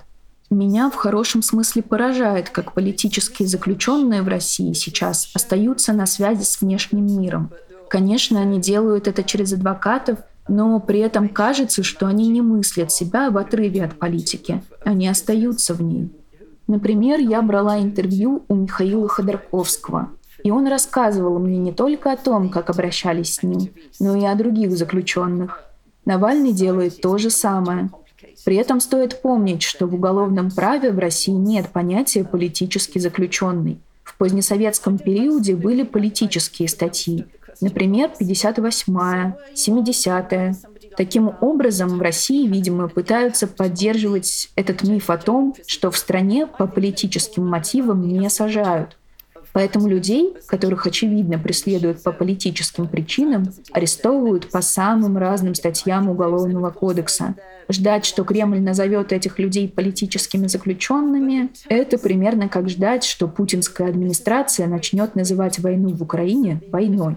Меня 0.49 0.91
в 0.91 0.95
хорошем 0.95 1.43
смысле 1.43 1.83
поражает, 1.83 2.49
как 2.49 2.73
политические 2.73 3.49
заключенные 3.49 4.23
в 4.23 4.29
России 4.29 4.75
сейчас 4.75 5.29
остаются 5.35 5.93
на 5.93 6.07
связи 6.07 6.45
с 6.45 6.61
внешним 6.61 7.05
миром. 7.05 7.51
Конечно, 7.89 8.41
они 8.41 8.61
делают 8.61 9.09
это 9.09 9.25
через 9.25 9.53
адвокатов– 9.55 10.21
но 10.49 10.81
при 10.81 11.01
этом 11.01 11.29
кажется, 11.29 11.83
что 11.83 12.07
они 12.07 12.29
не 12.29 12.43
мыслят 12.43 12.93
себя 12.93 13.31
в 13.31 13.39
отрыве 13.39 13.85
от 13.85 13.99
политики, 13.99 14.63
они 14.85 15.09
остаются 15.09 15.75
в 15.75 15.83
ней. 15.83 16.11
Например, 16.67 17.21
я 17.21 17.43
брала 17.43 17.81
интервью 17.81 18.45
у 18.49 18.55
Михаила 18.55 19.09
Ходорковского, 19.09 20.11
и 20.43 20.51
он 20.51 20.67
рассказывал 20.67 21.39
мне 21.39 21.59
не 21.59 21.73
только 21.73 22.13
о 22.13 22.17
том, 22.17 22.49
как 22.49 22.71
обращались 22.71 23.35
с 23.35 23.43
ним, 23.43 23.69
но 24.01 24.17
и 24.17 24.25
о 24.25 24.35
других 24.35 24.73
заключенных. 24.77 25.65
Навальный 26.05 26.53
делает 26.53 27.01
то 27.01 27.17
же 27.19 27.31
самое. 27.31 27.91
При 28.45 28.57
этом 28.57 28.81
стоит 28.81 29.23
помнить, 29.23 29.63
что 29.63 29.87
в 29.87 29.95
уголовном 29.95 30.51
праве 30.51 30.91
в 30.91 30.99
России 30.99 31.33
нет 31.33 31.69
понятия 31.69 32.25
«политический 32.25 32.99
заключенный». 32.99 33.79
В 34.03 34.17
позднесоветском 34.17 34.99
периоде 34.99 35.55
были 35.55 35.85
политические 35.85 36.69
статьи, 36.69 37.27
Например, 37.63 38.11
58-я, 38.21 39.37
70-я. 39.55 40.55
Таким 40.97 41.33
образом, 41.41 41.97
в 41.97 42.03
России, 42.03 42.47
видимо, 42.47 42.89
пытаются 42.89 43.47
поддерживать 43.47 44.51
этот 44.57 44.83
миф 44.83 45.09
о 45.09 45.17
том, 45.17 45.55
что 45.67 45.91
в 45.91 45.97
стране 45.97 46.47
по 46.47 46.67
политическим 46.67 47.47
мотивам 47.47 48.07
не 48.07 48.29
сажают. 48.29 48.99
Поэтому 49.53 49.87
людей, 49.87 50.35
которых 50.47 50.87
очевидно 50.87 51.39
преследуют 51.39 52.03
по 52.03 52.13
политическим 52.13 52.89
причинам, 52.89 53.53
арестовывают 53.73 54.51
по 54.51 54.63
самым 54.63 55.19
разным 55.19 55.55
статьям 55.55 56.09
Уголовного 56.09 56.71
кодекса. 56.71 57.35
Ждать, 57.69 58.05
что 58.05 58.25
Кремль 58.25 58.61
назовет 58.61 59.13
этих 59.13 59.39
людей 59.39 59.69
политическими 59.69 60.47
заключенными, 60.47 61.51
это 61.69 61.99
примерно 61.99 62.49
как 62.49 62.69
ждать, 62.69 63.05
что 63.05 63.29
путинская 63.29 63.89
администрация 63.89 64.67
начнет 64.67 65.15
называть 65.15 65.59
войну 65.59 65.91
в 65.91 66.03
Украине 66.03 66.61
войной. 66.73 67.17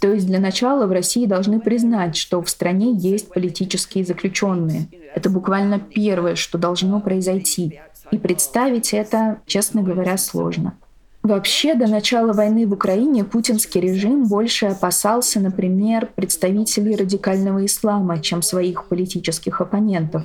То 0.00 0.12
есть 0.12 0.26
для 0.26 0.38
начала 0.40 0.86
в 0.86 0.92
России 0.92 1.26
должны 1.26 1.60
признать, 1.60 2.16
что 2.16 2.42
в 2.42 2.48
стране 2.48 2.92
есть 2.94 3.28
политические 3.28 4.04
заключенные. 4.04 4.88
Это 5.14 5.30
буквально 5.30 5.78
первое, 5.78 6.34
что 6.34 6.58
должно 6.58 7.00
произойти. 7.00 7.80
И 8.10 8.18
представить 8.18 8.94
это, 8.94 9.40
честно 9.46 9.82
говоря, 9.82 10.16
сложно. 10.16 10.74
Вообще, 11.22 11.74
до 11.74 11.86
начала 11.88 12.32
войны 12.32 12.66
в 12.66 12.72
Украине 12.72 13.24
путинский 13.24 13.80
режим 13.80 14.24
больше 14.28 14.66
опасался, 14.66 15.40
например, 15.40 16.08
представителей 16.14 16.96
радикального 16.96 17.66
ислама, 17.66 18.20
чем 18.20 18.40
своих 18.40 18.86
политических 18.86 19.60
оппонентов. 19.60 20.22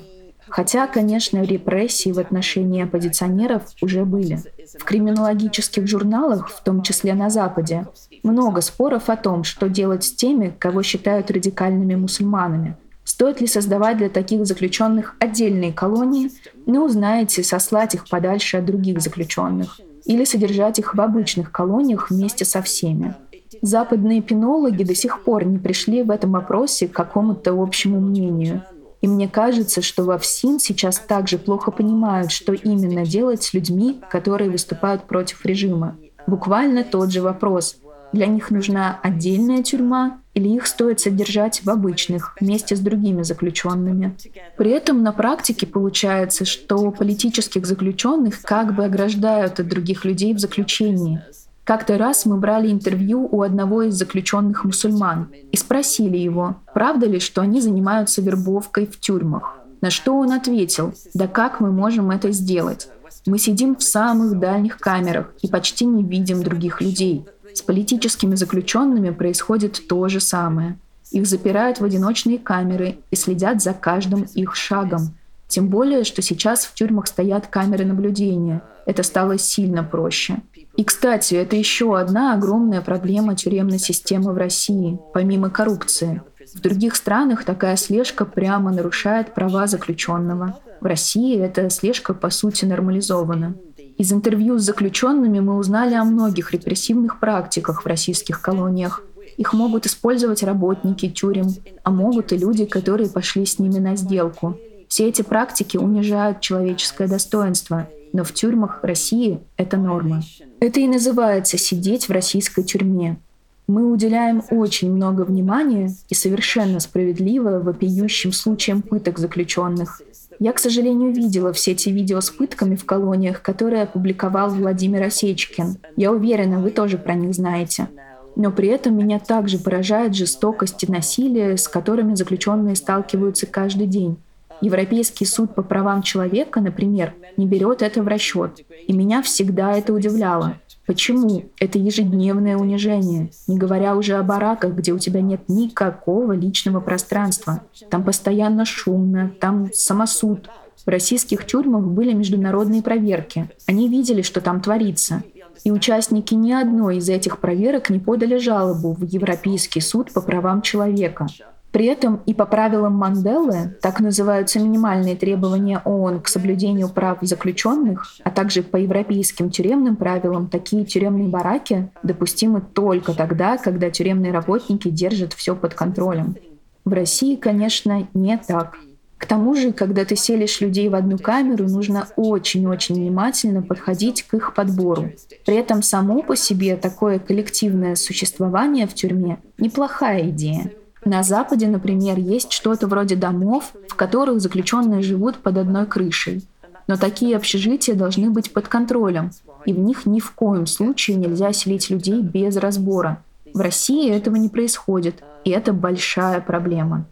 Хотя, 0.54 0.86
конечно, 0.86 1.42
репрессии 1.42 2.12
в 2.12 2.20
отношении 2.20 2.84
оппозиционеров 2.84 3.62
уже 3.82 4.04
были. 4.04 4.40
В 4.78 4.84
криминологических 4.84 5.84
журналах, 5.88 6.48
в 6.48 6.62
том 6.62 6.84
числе 6.84 7.14
на 7.14 7.28
Западе, 7.28 7.88
много 8.22 8.60
споров 8.60 9.10
о 9.10 9.16
том, 9.16 9.42
что 9.42 9.68
делать 9.68 10.04
с 10.04 10.12
теми, 10.12 10.54
кого 10.56 10.84
считают 10.84 11.32
радикальными 11.32 11.96
мусульманами. 11.96 12.76
Стоит 13.02 13.40
ли 13.40 13.48
создавать 13.48 13.98
для 13.98 14.08
таких 14.08 14.46
заключенных 14.46 15.16
отдельные 15.18 15.72
колонии, 15.72 16.30
не 16.66 16.78
узнаете, 16.78 17.42
сослать 17.42 17.96
их 17.96 18.08
подальше 18.08 18.58
от 18.58 18.64
других 18.64 19.00
заключенных 19.00 19.80
или 20.04 20.22
содержать 20.22 20.78
их 20.78 20.94
в 20.94 21.00
обычных 21.00 21.50
колониях 21.50 22.10
вместе 22.10 22.44
со 22.44 22.62
всеми. 22.62 23.16
Западные 23.60 24.22
пенологи 24.22 24.84
до 24.84 24.94
сих 24.94 25.24
пор 25.24 25.46
не 25.46 25.58
пришли 25.58 26.04
в 26.04 26.12
этом 26.12 26.30
вопросе 26.30 26.86
к 26.86 26.92
какому-то 26.92 27.60
общему 27.60 27.98
мнению. 27.98 28.62
И 29.04 29.06
мне 29.06 29.28
кажется, 29.28 29.82
что 29.82 30.02
во 30.04 30.16
ФСИН 30.16 30.58
сейчас 30.58 30.98
также 30.98 31.36
плохо 31.36 31.70
понимают, 31.70 32.32
что 32.32 32.54
именно 32.54 33.04
делать 33.04 33.42
с 33.42 33.52
людьми, 33.52 34.00
которые 34.08 34.48
выступают 34.48 35.04
против 35.04 35.44
режима. 35.44 35.98
Буквально 36.26 36.84
тот 36.84 37.12
же 37.12 37.20
вопрос. 37.20 37.76
Для 38.14 38.24
них 38.24 38.50
нужна 38.50 38.98
отдельная 39.02 39.62
тюрьма 39.62 40.20
или 40.32 40.48
их 40.48 40.66
стоит 40.66 41.00
содержать 41.00 41.60
в 41.64 41.68
обычных, 41.68 42.34
вместе 42.40 42.76
с 42.76 42.80
другими 42.80 43.24
заключенными. 43.24 44.16
При 44.56 44.70
этом 44.70 45.02
на 45.02 45.12
практике 45.12 45.66
получается, 45.66 46.46
что 46.46 46.90
политических 46.90 47.66
заключенных 47.66 48.40
как 48.40 48.74
бы 48.74 48.86
ограждают 48.86 49.60
от 49.60 49.68
других 49.68 50.06
людей 50.06 50.32
в 50.32 50.38
заключении. 50.38 51.20
Как-то 51.64 51.96
раз 51.96 52.26
мы 52.26 52.36
брали 52.36 52.70
интервью 52.70 53.26
у 53.30 53.40
одного 53.40 53.82
из 53.82 53.94
заключенных 53.94 54.64
мусульман 54.64 55.30
и 55.50 55.56
спросили 55.56 56.18
его, 56.18 56.56
правда 56.74 57.06
ли, 57.06 57.18
что 57.18 57.40
они 57.40 57.62
занимаются 57.62 58.20
вербовкой 58.20 58.86
в 58.86 59.00
тюрьмах. 59.00 59.56
На 59.80 59.90
что 59.90 60.14
он 60.14 60.32
ответил, 60.32 60.92
да 61.14 61.26
как 61.26 61.60
мы 61.60 61.72
можем 61.72 62.10
это 62.10 62.30
сделать? 62.32 62.88
Мы 63.26 63.38
сидим 63.38 63.76
в 63.76 63.82
самых 63.82 64.38
дальних 64.38 64.78
камерах 64.78 65.32
и 65.40 65.48
почти 65.48 65.86
не 65.86 66.02
видим 66.02 66.42
других 66.42 66.82
людей. 66.82 67.24
С 67.54 67.62
политическими 67.62 68.34
заключенными 68.34 69.10
происходит 69.10 69.80
то 69.88 70.08
же 70.08 70.20
самое. 70.20 70.78
Их 71.12 71.26
запирают 71.26 71.80
в 71.80 71.84
одиночные 71.84 72.38
камеры 72.38 72.98
и 73.10 73.16
следят 73.16 73.62
за 73.62 73.72
каждым 73.72 74.24
их 74.34 74.54
шагом. 74.54 75.14
Тем 75.48 75.68
более, 75.68 76.04
что 76.04 76.20
сейчас 76.20 76.64
в 76.64 76.74
тюрьмах 76.74 77.06
стоят 77.06 77.46
камеры 77.46 77.84
наблюдения. 77.84 78.62
Это 78.86 79.02
стало 79.02 79.38
сильно 79.38 79.84
проще. 79.84 80.42
И, 80.76 80.82
кстати, 80.82 81.34
это 81.34 81.54
еще 81.54 81.96
одна 81.98 82.34
огромная 82.34 82.80
проблема 82.80 83.36
тюремной 83.36 83.78
системы 83.78 84.32
в 84.32 84.36
России, 84.36 84.98
помимо 85.12 85.48
коррупции. 85.48 86.22
В 86.54 86.60
других 86.60 86.96
странах 86.96 87.44
такая 87.44 87.76
слежка 87.76 88.24
прямо 88.24 88.72
нарушает 88.72 89.34
права 89.34 89.66
заключенного. 89.66 90.58
В 90.80 90.84
России 90.84 91.38
эта 91.38 91.70
слежка, 91.70 92.12
по 92.12 92.30
сути, 92.30 92.64
нормализована. 92.64 93.54
Из 93.96 94.12
интервью 94.12 94.58
с 94.58 94.62
заключенными 94.62 95.38
мы 95.38 95.56
узнали 95.56 95.94
о 95.94 96.04
многих 96.04 96.52
репрессивных 96.52 97.20
практиках 97.20 97.82
в 97.82 97.86
российских 97.86 98.40
колониях. 98.42 99.02
Их 99.36 99.52
могут 99.52 99.86
использовать 99.86 100.42
работники 100.42 101.08
тюрем, 101.08 101.48
а 101.84 101.90
могут 101.90 102.32
и 102.32 102.36
люди, 102.36 102.64
которые 102.64 103.08
пошли 103.08 103.46
с 103.46 103.58
ними 103.58 103.78
на 103.78 103.96
сделку. 103.96 104.58
Все 104.88 105.08
эти 105.08 105.22
практики 105.22 105.76
унижают 105.76 106.40
человеческое 106.40 107.08
достоинство, 107.08 107.88
но 108.14 108.24
в 108.24 108.32
тюрьмах 108.32 108.78
России 108.82 109.40
это 109.58 109.76
норма. 109.76 110.22
Это 110.60 110.80
и 110.80 110.88
называется 110.88 111.58
сидеть 111.58 112.08
в 112.08 112.12
российской 112.12 112.62
тюрьме. 112.62 113.18
Мы 113.66 113.92
уделяем 113.92 114.42
очень 114.50 114.90
много 114.90 115.22
внимания 115.22 115.90
и 116.08 116.14
совершенно 116.14 116.80
справедливо 116.80 117.60
вопиющим 117.60 118.32
случаям 118.32 118.80
пыток 118.80 119.18
заключенных– 119.18 120.00
я, 120.38 120.52
к 120.52 120.58
сожалению, 120.58 121.12
видела 121.12 121.52
все 121.52 121.72
эти 121.72 121.88
видео 121.90 122.20
с 122.20 122.30
пытками 122.30 122.74
в 122.76 122.84
колониях, 122.84 123.42
которые 123.42 123.82
опубликовал 123.82 124.50
Владимир 124.50 125.02
Осечкин. 125.04 125.78
Я 125.96 126.12
уверена, 126.12 126.58
вы 126.58 126.70
тоже 126.70 126.98
про 126.98 127.14
них 127.14 127.34
знаете. 127.34 127.88
Но 128.36 128.50
при 128.50 128.68
этом 128.68 128.96
меня 128.96 129.20
также 129.20 129.58
поражает 129.58 130.14
жестокость 130.14 130.82
и 130.82 130.90
насилие, 130.90 131.56
с 131.56 131.68
которыми 131.68 132.14
заключенные 132.14 132.74
сталкиваются 132.74 133.46
каждый 133.46 133.86
день. 133.86 134.16
Европейский 134.60 135.24
суд 135.24 135.54
по 135.54 135.62
правам 135.62 136.02
человека, 136.02 136.60
например, 136.60 137.14
не 137.36 137.46
берет 137.46 137.82
это 137.82 138.02
в 138.02 138.08
расчет. 138.08 138.60
И 138.86 138.92
меня 138.92 139.22
всегда 139.22 139.76
это 139.76 139.92
удивляло. 139.92 140.58
Почему? 140.86 141.44
Это 141.58 141.78
ежедневное 141.78 142.56
унижение, 142.56 143.30
не 143.46 143.56
говоря 143.56 143.96
уже 143.96 144.14
о 144.14 144.22
бараках, 144.22 144.74
где 144.74 144.92
у 144.92 144.98
тебя 144.98 145.22
нет 145.22 145.42
никакого 145.48 146.32
личного 146.32 146.80
пространства. 146.80 147.62
Там 147.90 148.04
постоянно 148.04 148.64
шумно, 148.64 149.32
там 149.40 149.70
самосуд. 149.72 150.48
В 150.84 150.88
российских 150.88 151.46
тюрьмах 151.46 151.84
были 151.84 152.12
международные 152.12 152.82
проверки. 152.82 153.48
Они 153.66 153.88
видели, 153.88 154.20
что 154.20 154.42
там 154.42 154.60
творится. 154.60 155.22
И 155.62 155.70
участники 155.70 156.34
ни 156.34 156.52
одной 156.52 156.98
из 156.98 157.08
этих 157.08 157.38
проверок 157.38 157.88
не 157.88 157.98
подали 157.98 158.36
жалобу 158.36 158.92
в 158.92 159.04
Европейский 159.04 159.80
суд 159.80 160.12
по 160.12 160.20
правам 160.20 160.60
человека. 160.60 161.26
При 161.74 161.86
этом 161.86 162.20
и 162.24 162.34
по 162.34 162.46
правилам 162.46 162.94
Манделы, 162.94 163.76
так 163.82 163.98
называются 163.98 164.60
минимальные 164.60 165.16
требования 165.16 165.82
ООН 165.84 166.20
к 166.20 166.28
соблюдению 166.28 166.88
прав 166.88 167.18
заключенных, 167.22 168.14
а 168.22 168.30
также 168.30 168.62
по 168.62 168.76
европейским 168.76 169.50
тюремным 169.50 169.96
правилам, 169.96 170.46
такие 170.46 170.84
тюремные 170.84 171.26
бараки 171.26 171.90
допустимы 172.04 172.60
только 172.60 173.12
тогда, 173.12 173.56
когда 173.58 173.90
тюремные 173.90 174.30
работники 174.30 174.88
держат 174.88 175.32
все 175.32 175.56
под 175.56 175.74
контролем. 175.74 176.36
В 176.84 176.92
России, 176.92 177.34
конечно, 177.34 178.06
не 178.14 178.38
так. 178.38 178.76
К 179.18 179.26
тому 179.26 179.56
же, 179.56 179.72
когда 179.72 180.04
ты 180.04 180.14
селишь 180.14 180.60
людей 180.60 180.88
в 180.88 180.94
одну 180.94 181.18
камеру, 181.18 181.64
нужно 181.64 182.06
очень-очень 182.14 182.94
внимательно 182.94 183.62
подходить 183.62 184.22
к 184.22 184.34
их 184.34 184.54
подбору. 184.54 185.10
При 185.44 185.56
этом 185.56 185.82
само 185.82 186.22
по 186.22 186.36
себе 186.36 186.76
такое 186.76 187.18
коллективное 187.18 187.96
существование 187.96 188.86
в 188.86 188.94
тюрьме– 188.94 189.38
неплохая 189.58 190.28
идея. 190.28 190.70
На 191.04 191.22
Западе, 191.22 191.66
например, 191.68 192.18
есть 192.18 192.52
что-то 192.52 192.86
вроде 192.86 193.14
домов, 193.14 193.72
в 193.88 193.94
которых 193.94 194.40
заключенные 194.40 195.02
живут 195.02 195.36
под 195.36 195.58
одной 195.58 195.86
крышей. 195.86 196.42
Но 196.86 196.96
такие 196.96 197.36
общежития 197.36 197.94
должны 197.94 198.30
быть 198.30 198.52
под 198.52 198.68
контролем, 198.68 199.30
и 199.64 199.72
в 199.72 199.78
них 199.78 200.06
ни 200.06 200.20
в 200.20 200.32
коем 200.32 200.66
случае 200.66 201.16
нельзя 201.16 201.52
селить 201.52 201.90
людей 201.90 202.20
без 202.20 202.56
разбора. 202.56 203.22
В 203.52 203.60
России 203.60 204.10
этого 204.10 204.36
не 204.36 204.48
происходит, 204.48 205.22
и 205.44 205.50
это 205.50 205.72
большая 205.72 206.40
проблема. 206.40 207.06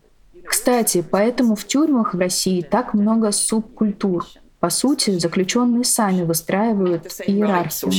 Кстати, 0.44 1.04
поэтому 1.08 1.54
в 1.54 1.66
тюрьмах 1.66 2.14
в 2.14 2.18
России 2.18 2.62
так 2.62 2.94
много 2.94 3.30
субкультур. 3.32 4.26
По 4.60 4.70
сути, 4.70 5.18
заключенные 5.18 5.84
сами 5.84 6.22
выстраивают 6.22 7.06
иерархию. 7.26 7.90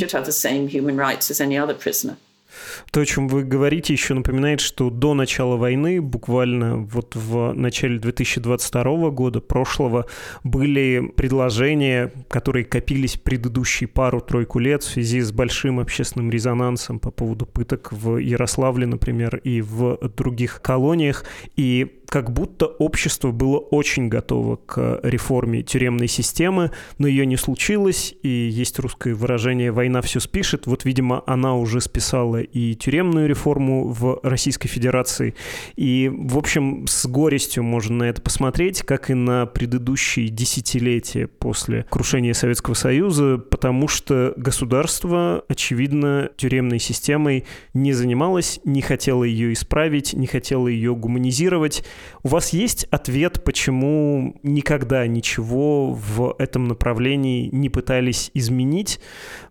То, 2.92 3.02
о 3.02 3.06
чем 3.06 3.28
вы 3.28 3.44
говорите, 3.44 3.94
еще 3.94 4.14
напоминает, 4.14 4.60
что 4.60 4.90
до 4.90 5.14
начала 5.14 5.58
войны, 5.58 6.02
буквально 6.02 6.78
вот 6.78 7.16
в 7.16 7.54
начале 7.54 8.00
2022 8.00 9.10
года, 9.10 9.42
прошлого, 9.42 10.06
были 10.44 11.12
предложения, 11.16 12.12
которые 12.28 12.66
копились 12.66 13.18
предыдущие 13.18 13.88
пару-тройку 13.88 14.60
лет 14.60 14.84
в 14.84 14.92
связи 14.92 15.22
с 15.22 15.32
большим 15.32 15.80
общественным 15.80 16.30
резонансом 16.30 17.00
по 17.00 17.12
поводу 17.12 17.46
пыток 17.46 17.92
в 17.92 18.18
Ярославле, 18.18 18.86
например, 18.86 19.38
и 19.38 19.62
в 19.62 19.98
других 20.16 20.62
колониях. 20.62 21.26
И 21.56 22.03
как 22.14 22.32
будто 22.32 22.68
общество 22.68 23.32
было 23.32 23.58
очень 23.58 24.08
готово 24.08 24.58
к 24.58 25.00
реформе 25.02 25.64
тюремной 25.64 26.08
системы, 26.08 26.70
но 27.00 27.08
ее 27.08 27.26
не 27.26 27.38
случилось, 27.38 28.14
и 28.22 28.30
есть 28.30 28.78
русское 28.78 29.16
выражение 29.16 29.72
«война 29.72 30.04
все 30.04 30.20
спишет». 30.20 30.68
Вот, 30.68 30.86
видимо, 30.86 31.24
она 31.26 31.56
уже 31.56 31.82
списала 31.82 32.40
и 32.40 32.76
тюремную 32.76 33.28
реформу 33.28 33.88
в 33.88 34.20
Российской 34.22 34.68
Федерации. 34.68 35.34
И, 35.76 36.12
в 36.14 36.38
общем, 36.38 36.86
с 36.86 37.08
горестью 37.08 37.64
можно 37.64 37.96
на 37.96 38.04
это 38.04 38.22
посмотреть, 38.22 38.84
как 38.84 39.10
и 39.10 39.16
на 39.16 39.48
предыдущие 39.48 40.28
десятилетия 40.28 41.26
после 41.26 41.88
крушения 41.90 42.34
Советского 42.34 42.76
Союза, 42.76 43.40
потому 43.40 43.88
что 43.88 44.36
государство, 44.38 45.44
очевидно, 45.48 46.30
тюремной 46.38 46.78
системой 46.78 47.46
не 47.74 47.92
занималось, 47.92 48.60
не 48.66 48.84
хотело 48.84 49.24
ее 49.24 49.52
исправить, 49.54 50.14
не 50.14 50.28
хотело 50.28 50.68
ее 50.68 50.96
гуманизировать, 50.96 51.84
у 52.24 52.30
вас 52.30 52.50
есть 52.50 52.86
ответ, 52.86 53.44
почему 53.44 54.40
никогда 54.44 55.06
ничего 55.08 55.94
в 55.94 56.36
этом 56.40 56.68
направлении 56.68 57.50
не 57.52 57.70
пытались 57.70 58.32
изменить? 58.34 59.00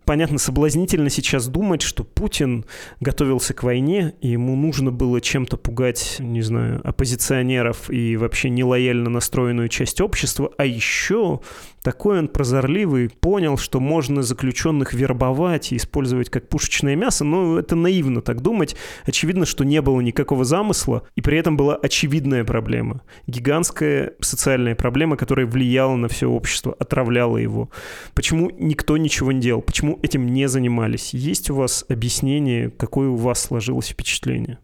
Понятно, 0.05 0.37
соблазнительно 0.37 1.09
сейчас 1.09 1.47
думать, 1.47 1.81
что 1.81 2.03
Путин 2.03 2.65
готовился 2.99 3.53
к 3.53 3.63
войне, 3.63 4.13
и 4.21 4.29
ему 4.29 4.55
нужно 4.55 4.91
было 4.91 5.21
чем-то 5.21 5.57
пугать, 5.57 6.17
не 6.19 6.41
знаю, 6.41 6.81
оппозиционеров 6.83 7.89
и 7.89 8.17
вообще 8.17 8.49
нелояльно 8.49 9.09
настроенную 9.09 9.69
часть 9.69 10.01
общества, 10.01 10.51
а 10.57 10.65
еще 10.65 11.39
такой 11.83 12.19
он 12.19 12.29
прозорливый, 12.29 13.09
понял, 13.09 13.57
что 13.57 13.79
можно 13.79 14.23
заключенных 14.23 14.93
вербовать 14.93 15.71
и 15.71 15.77
использовать 15.77 16.29
как 16.29 16.47
пушечное 16.47 16.95
мясо, 16.95 17.25
но 17.25 17.59
это 17.59 17.75
наивно 17.75 18.21
так 18.21 18.41
думать. 18.41 18.75
Очевидно, 19.05 19.45
что 19.45 19.65
не 19.65 19.81
было 19.81 19.99
никакого 19.99 20.45
замысла, 20.45 21.03
и 21.15 21.21
при 21.21 21.37
этом 21.37 21.57
была 21.57 21.75
очевидная 21.75 22.45
проблема. 22.45 23.01
Гигантская 23.27 24.13
социальная 24.21 24.75
проблема, 24.75 25.17
которая 25.17 25.45
влияла 25.45 25.95
на 25.95 26.07
все 26.07 26.29
общество, 26.29 26.73
отравляла 26.79 27.37
его. 27.37 27.69
Почему 28.15 28.49
никто 28.57 28.95
ничего 28.95 29.33
не 29.33 29.41
делал? 29.41 29.61
Почему 29.61 29.92
этим 30.01 30.27
не 30.27 30.47
занимались? 30.47 31.13
Есть 31.13 31.49
у 31.49 31.55
вас 31.55 31.85
объяснение, 31.89 32.69
какое 32.69 33.09
у 33.09 33.15
вас 33.15 33.41
сложилось 33.41 33.89
впечатление? 33.89 34.59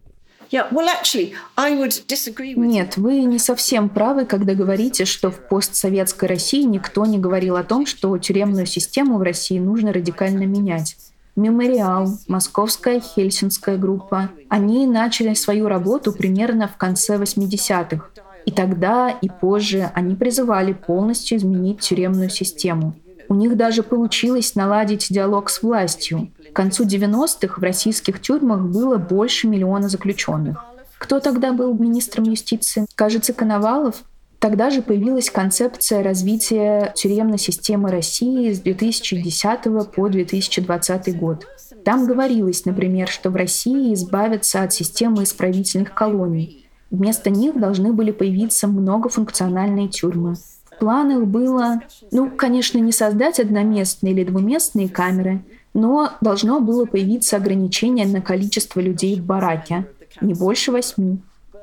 Нет, 2.65 2.97
вы 2.97 3.19
не 3.23 3.37
совсем 3.37 3.87
правы, 3.87 4.25
когда 4.25 4.55
говорите, 4.55 5.05
что 5.05 5.29
в 5.29 5.47
постсоветской 5.47 6.27
России 6.27 6.63
никто 6.63 7.05
не 7.05 7.19
говорил 7.19 7.55
о 7.55 7.63
том, 7.63 7.85
что 7.85 8.17
тюремную 8.17 8.65
систему 8.65 9.17
в 9.19 9.21
России 9.21 9.59
нужно 9.59 9.93
радикально 9.93 10.45
менять. 10.45 10.97
Мемориал, 11.35 12.07
Московская 12.27 12.99
Хельсинская 12.99 13.77
группа. 13.77 14.29
Они 14.49 14.87
начали 14.87 15.35
свою 15.35 15.67
работу 15.67 16.11
примерно 16.11 16.67
в 16.67 16.77
конце 16.77 17.17
80-х. 17.17 18.07
И 18.45 18.51
тогда, 18.51 19.09
и 19.09 19.29
позже 19.29 19.91
они 19.93 20.15
призывали 20.15 20.73
полностью 20.73 21.37
изменить 21.37 21.81
тюремную 21.81 22.29
систему. 22.29 22.95
У 23.29 23.35
них 23.35 23.55
даже 23.55 23.83
получилось 23.83 24.55
наладить 24.55 25.07
диалог 25.11 25.51
с 25.51 25.61
властью. 25.61 26.31
К 26.51 26.55
концу 26.55 26.83
90-х 26.83 27.59
в 27.59 27.63
российских 27.63 28.19
тюрьмах 28.21 28.61
было 28.61 28.97
больше 28.97 29.47
миллиона 29.47 29.87
заключенных. 29.87 30.65
Кто 30.97 31.19
тогда 31.19 31.53
был 31.53 31.75
министром 31.75 32.25
юстиции? 32.25 32.87
Кажется, 32.95 33.33
Коновалов. 33.33 34.03
Тогда 34.39 34.71
же 34.71 34.81
появилась 34.81 35.29
концепция 35.29 36.01
развития 36.01 36.91
тюремной 36.95 37.37
системы 37.37 37.91
России 37.91 38.51
с 38.51 38.61
2010 38.61 39.93
по 39.93 40.09
2020 40.09 41.19
год. 41.19 41.45
Там 41.85 42.07
говорилось, 42.07 42.65
например, 42.65 43.07
что 43.07 43.29
в 43.29 43.35
России 43.35 43.93
избавятся 43.93 44.63
от 44.63 44.73
системы 44.73 45.23
исправительных 45.23 45.93
колоний. 45.93 46.67
Вместо 46.89 47.29
них 47.29 47.59
должны 47.59 47.93
были 47.93 48.11
появиться 48.11 48.67
многофункциональные 48.67 49.89
тюрьмы. 49.89 50.35
Планах 50.79 51.25
было, 51.25 51.81
ну, 52.11 52.29
конечно, 52.29 52.77
не 52.79 52.91
создать 52.91 53.39
одноместные 53.39 54.13
или 54.13 54.23
двуместные 54.23 54.89
камеры, 54.89 55.41
но 55.73 56.11
должно 56.21 56.59
было 56.59 56.85
появиться 56.85 57.37
ограничение 57.37 58.07
на 58.07 58.21
количество 58.21 58.79
людей 58.79 59.19
в 59.19 59.25
бараке, 59.25 59.87
не 60.21 60.33
больше 60.33 60.71
восьми. 60.71 61.19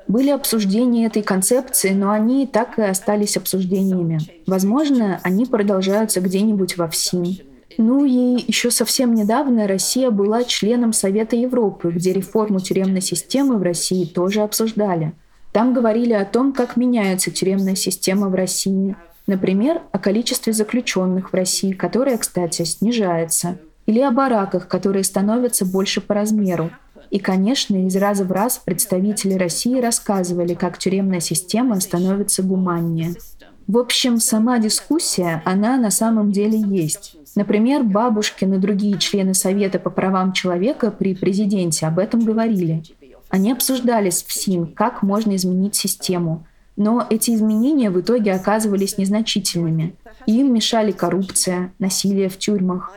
Были 0.06 0.30
обсуждения 0.30 1.06
этой 1.06 1.22
концепции, 1.22 1.90
но 1.90 2.10
они 2.12 2.46
так 2.46 2.78
и 2.78 2.82
остались 2.82 3.36
обсуждениями. 3.36 4.20
Возможно, 4.46 5.20
они 5.24 5.46
продолжаются 5.46 6.20
где-нибудь 6.20 6.76
во 6.76 6.88
ВСИН. 6.88 7.38
Ну 7.78 8.04
и 8.04 8.42
еще 8.46 8.70
совсем 8.70 9.14
недавно 9.14 9.66
Россия 9.66 10.10
была 10.10 10.44
членом 10.44 10.92
Совета 10.92 11.36
Европы, 11.36 11.90
где 11.90 12.12
реформу 12.12 12.60
тюремной 12.60 13.02
системы 13.02 13.58
в 13.58 13.62
России 13.62 14.04
тоже 14.04 14.42
обсуждали. 14.42 15.12
Там 15.56 15.72
говорили 15.72 16.12
о 16.12 16.26
том, 16.26 16.52
как 16.52 16.76
меняется 16.76 17.30
тюремная 17.30 17.76
система 17.76 18.28
в 18.28 18.34
России. 18.34 18.94
Например, 19.26 19.80
о 19.90 19.98
количестве 19.98 20.52
заключенных 20.52 21.32
в 21.32 21.34
России, 21.34 21.72
которое, 21.72 22.18
кстати, 22.18 22.64
снижается. 22.64 23.56
Или 23.86 24.00
о 24.00 24.10
бараках, 24.10 24.68
которые 24.68 25.02
становятся 25.02 25.64
больше 25.64 26.02
по 26.02 26.12
размеру. 26.12 26.72
И, 27.10 27.18
конечно, 27.18 27.86
из 27.86 27.96
раза 27.96 28.26
в 28.26 28.32
раз 28.32 28.60
представители 28.62 29.32
России 29.32 29.80
рассказывали, 29.80 30.52
как 30.52 30.76
тюремная 30.76 31.20
система 31.20 31.80
становится 31.80 32.42
гуманнее. 32.42 33.14
В 33.66 33.78
общем, 33.78 34.18
сама 34.18 34.58
дискуссия, 34.58 35.40
она 35.46 35.78
на 35.78 35.90
самом 35.90 36.32
деле 36.32 36.60
есть. 36.60 37.16
Например, 37.34 37.82
Бабушкин 37.82 38.52
и 38.52 38.58
другие 38.58 38.98
члены 38.98 39.32
Совета 39.32 39.78
по 39.78 39.88
правам 39.88 40.34
человека 40.34 40.90
при 40.90 41.14
президенте 41.14 41.86
об 41.86 41.98
этом 41.98 42.20
говорили. 42.20 42.82
Они 43.28 43.52
обсуждались 43.52 44.22
в 44.22 44.32
СИН, 44.32 44.68
как 44.68 45.02
можно 45.02 45.36
изменить 45.36 45.74
систему. 45.74 46.46
Но 46.76 47.06
эти 47.08 47.30
изменения 47.30 47.90
в 47.90 48.00
итоге 48.00 48.32
оказывались 48.32 48.98
незначительными. 48.98 49.94
Им 50.26 50.52
мешали 50.52 50.92
коррупция, 50.92 51.72
насилие 51.78 52.28
в 52.28 52.38
тюрьмах. 52.38 52.92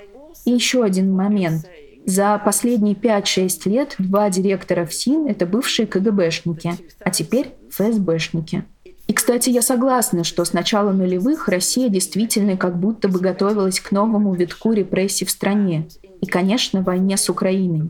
И 0.46 0.52
еще 0.52 0.84
один 0.84 1.14
момент. 1.14 1.66
За 2.06 2.42
последние 2.44 2.96
5-6 2.96 3.70
лет 3.70 3.96
два 4.00 4.30
директора 4.30 4.86
ФСИН— 4.86 5.28
это 5.30 5.46
бывшие 5.46 5.86
КГБшники, 5.86 6.74
а 7.02 7.10
теперь 7.12 7.54
ФСБшники. 7.70 8.64
И, 9.08 9.14
кстати, 9.14 9.50
я 9.50 9.62
согласна, 9.62 10.24
что 10.24 10.46
с 10.46 10.54
начала 10.54 10.92
нулевых 10.92 11.48
Россия 11.48 11.90
действительно 11.90 12.58
как 12.58 12.80
будто 12.80 13.08
бы 13.08 13.20
готовилась 13.20 13.80
к 13.80 13.92
новому 13.92 14.34
витку 14.36 14.72
репрессий 14.72 15.26
в 15.26 15.32
стране. 15.32 15.88
И, 16.22 16.28
конечно, 16.28 16.84
войне 16.84 17.18
с 17.18 17.30
Украиной. 17.30 17.90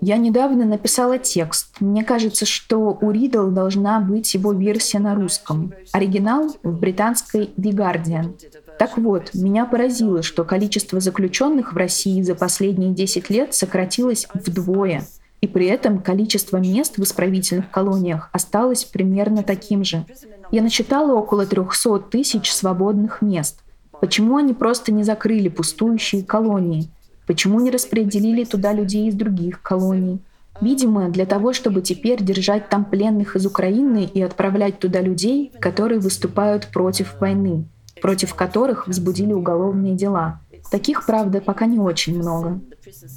Я 0.00 0.18
недавно 0.18 0.64
написала 0.64 1.18
текст. 1.18 1.80
Мне 1.80 2.04
кажется, 2.04 2.44
что 2.44 2.98
у 3.00 3.10
Ридл 3.10 3.48
должна 3.48 4.00
быть 4.00 4.34
его 4.34 4.52
версия 4.52 4.98
на 4.98 5.14
русском. 5.14 5.72
Оригинал 5.92 6.54
в 6.62 6.78
британской 6.78 7.50
The 7.56 7.72
Guardian. 7.72 8.34
Так 8.78 8.98
вот, 8.98 9.30
меня 9.32 9.64
поразило, 9.64 10.22
что 10.22 10.44
количество 10.44 11.00
заключенных 11.00 11.72
в 11.72 11.76
России 11.76 12.20
за 12.22 12.34
последние 12.34 12.92
10 12.92 13.30
лет 13.30 13.54
сократилось 13.54 14.26
вдвое. 14.34 15.06
И 15.40 15.48
при 15.48 15.66
этом 15.66 16.00
количество 16.00 16.58
мест 16.58 16.98
в 16.98 17.02
исправительных 17.02 17.70
колониях 17.70 18.28
осталось 18.32 18.84
примерно 18.84 19.42
таким 19.42 19.84
же. 19.84 20.04
Я 20.50 20.62
начитала 20.62 21.14
около 21.14 21.46
300 21.46 22.00
тысяч 22.10 22.52
свободных 22.52 23.22
мест. 23.22 23.60
Почему 24.00 24.36
они 24.36 24.52
просто 24.52 24.92
не 24.92 25.04
закрыли 25.04 25.48
пустующие 25.48 26.22
колонии? 26.22 26.90
Почему 27.26 27.60
не 27.60 27.70
распределили 27.70 28.44
туда 28.44 28.72
людей 28.72 29.08
из 29.08 29.14
других 29.14 29.62
колоний? 29.62 30.20
Видимо, 30.60 31.10
для 31.10 31.26
того, 31.26 31.52
чтобы 31.52 31.82
теперь 31.82 32.22
держать 32.22 32.68
там 32.68 32.84
пленных 32.84 33.36
из 33.36 33.44
Украины 33.44 34.04
и 34.04 34.22
отправлять 34.22 34.78
туда 34.78 35.00
людей, 35.00 35.52
которые 35.60 36.00
выступают 36.00 36.68
против 36.68 37.20
войны 37.20 37.66
против 38.00 38.34
которых 38.34 38.86
возбудили 38.86 39.32
уголовные 39.32 39.94
дела. 39.94 40.40
Таких, 40.70 41.06
правда, 41.06 41.40
пока 41.40 41.66
не 41.66 41.78
очень 41.78 42.18
много. 42.18 42.60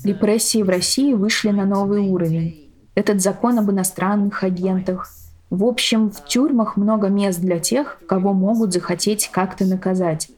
Репрессии 0.04 0.62
в 0.62 0.70
России 0.70 1.14
вышли 1.14 1.50
на 1.50 1.66
новый 1.66 2.02
уровень. 2.02 2.72
Этот 2.96 3.22
закон 3.22 3.60
об 3.60 3.72
иностранных 3.72 4.44
агентах. 4.44 5.10
В 5.50 5.64
общем, 5.66 6.12
в 6.12 6.26
тюрьмах 6.26 6.78
много 6.78 7.08
мест 7.08 7.40
для 7.40 7.60
тех, 7.60 8.00
кого 8.08 8.34
могут 8.34 8.72
захотеть 8.72 9.30
как-то 9.32 9.66
наказать. 9.66 10.30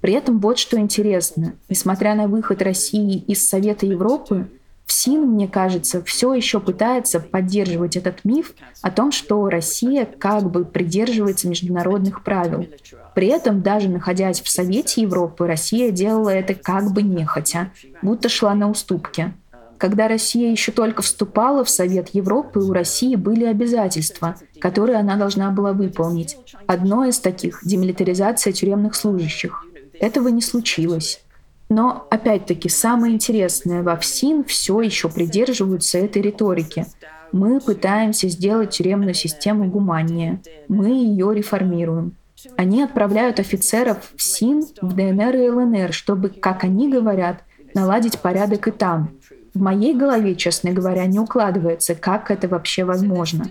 При 0.00 0.12
этом 0.12 0.38
вот 0.38 0.58
что 0.58 0.78
интересно. 0.78 1.54
Несмотря 1.68 2.14
на 2.14 2.26
выход 2.26 2.62
России 2.62 3.18
из 3.18 3.48
Совета 3.48 3.86
Европы, 3.86 4.46
ФСИН, 4.86 5.20
мне 5.20 5.48
кажется, 5.48 6.02
все 6.02 6.32
еще 6.32 6.60
пытается 6.60 7.20
поддерживать 7.20 7.96
этот 7.96 8.24
миф 8.24 8.54
о 8.80 8.90
том, 8.90 9.12
что 9.12 9.48
Россия 9.50 10.06
как 10.06 10.50
бы 10.50 10.64
придерживается 10.64 11.46
международных 11.46 12.24
правил. 12.24 12.66
При 13.14 13.26
этом, 13.26 13.60
даже 13.60 13.88
находясь 13.88 14.40
в 14.40 14.48
Совете 14.48 15.02
Европы, 15.02 15.46
Россия 15.46 15.90
делала 15.90 16.30
это 16.30 16.54
как 16.54 16.92
бы 16.92 17.02
нехотя, 17.02 17.70
будто 18.00 18.30
шла 18.30 18.54
на 18.54 18.70
уступки. 18.70 19.34
Когда 19.76 20.08
Россия 20.08 20.50
еще 20.50 20.72
только 20.72 21.02
вступала 21.02 21.64
в 21.64 21.70
Совет 21.70 22.08
Европы, 22.08 22.58
у 22.58 22.72
России 22.72 23.14
были 23.14 23.44
обязательства, 23.44 24.36
которые 24.60 24.98
она 24.98 25.16
должна 25.16 25.50
была 25.50 25.72
выполнить. 25.72 26.36
Одно 26.66 27.04
из 27.04 27.20
таких– 27.20 27.60
демилитаризация 27.64 28.52
тюремных 28.52 28.96
служащих. 28.96 29.64
Этого 30.00 30.28
не 30.28 30.42
случилось. 30.42 31.20
Но, 31.68 32.06
опять-таки, 32.10 32.68
самое 32.68 33.14
интересное, 33.14 33.82
во 33.82 33.96
ФСИН 33.96 34.44
все 34.44 34.80
еще 34.80 35.08
придерживаются 35.08 35.98
этой 35.98 36.22
риторики. 36.22 36.86
Мы 37.30 37.60
пытаемся 37.60 38.28
сделать 38.28 38.70
тюремную 38.70 39.14
систему 39.14 39.70
гуманнее. 39.70 40.40
Мы 40.68 40.88
ее 40.88 41.34
реформируем. 41.34 42.16
Они 42.56 42.82
отправляют 42.82 43.40
офицеров 43.40 44.12
в 44.16 44.22
СИН, 44.22 44.64
в 44.80 44.94
ДНР 44.94 45.36
и 45.36 45.50
ЛНР, 45.50 45.92
чтобы, 45.92 46.30
как 46.30 46.64
они 46.64 46.90
говорят, 46.90 47.42
наладить 47.74 48.18
порядок 48.20 48.68
и 48.68 48.70
там. 48.70 49.10
В 49.52 49.60
моей 49.60 49.94
голове, 49.94 50.36
честно 50.36 50.70
говоря, 50.70 51.04
не 51.06 51.18
укладывается, 51.18 51.94
как 51.94 52.30
это 52.30 52.48
вообще 52.48 52.84
возможно. 52.84 53.46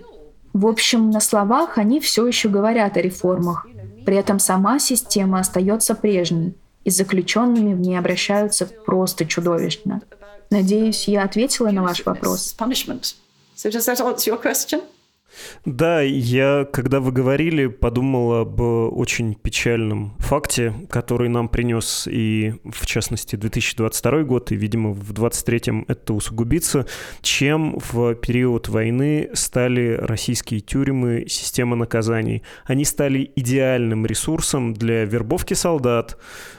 В 0.52 0.66
общем, 0.66 1.10
на 1.10 1.20
словах 1.20 1.78
они 1.78 2.00
все 2.00 2.26
еще 2.26 2.48
говорят 2.48 2.96
о 2.96 3.02
реформах. 3.02 3.66
При 4.08 4.16
этом 4.16 4.38
сама 4.38 4.78
система 4.78 5.40
остается 5.40 5.94
прежней, 5.94 6.54
и 6.82 6.88
заключенными 6.88 7.74
в 7.74 7.80
ней 7.80 7.98
обращаются 7.98 8.64
просто 8.64 9.26
чудовищно. 9.26 10.00
Надеюсь, 10.48 11.08
я 11.08 11.24
ответила 11.24 11.70
на 11.72 11.82
ваш 11.82 12.06
вопрос. 12.06 12.54
Да, 15.64 16.00
я, 16.00 16.66
когда 16.72 17.00
вы 17.00 17.12
говорили, 17.12 17.66
подумал 17.66 18.34
об 18.34 18.60
очень 18.60 19.34
печальном 19.34 20.14
факте, 20.18 20.74
который 20.88 21.28
нам 21.28 21.48
принес 21.48 22.08
и, 22.10 22.54
в 22.64 22.86
частности, 22.86 23.36
2022 23.36 24.22
год, 24.22 24.52
и, 24.52 24.56
видимо, 24.56 24.90
в 24.90 25.12
2023 25.12 25.84
это 25.88 26.14
усугубится, 26.14 26.86
чем 27.20 27.78
в 27.78 28.14
период 28.14 28.68
войны 28.68 29.30
стали 29.34 29.98
российские 30.00 30.60
тюрьмы, 30.60 31.26
система 31.28 31.76
наказаний. 31.76 32.42
Они 32.64 32.84
стали 32.84 33.30
идеальным 33.36 34.06
ресурсом 34.06 34.74
для 34.74 35.04
вербовки 35.04 35.54
солдат, 35.54 36.18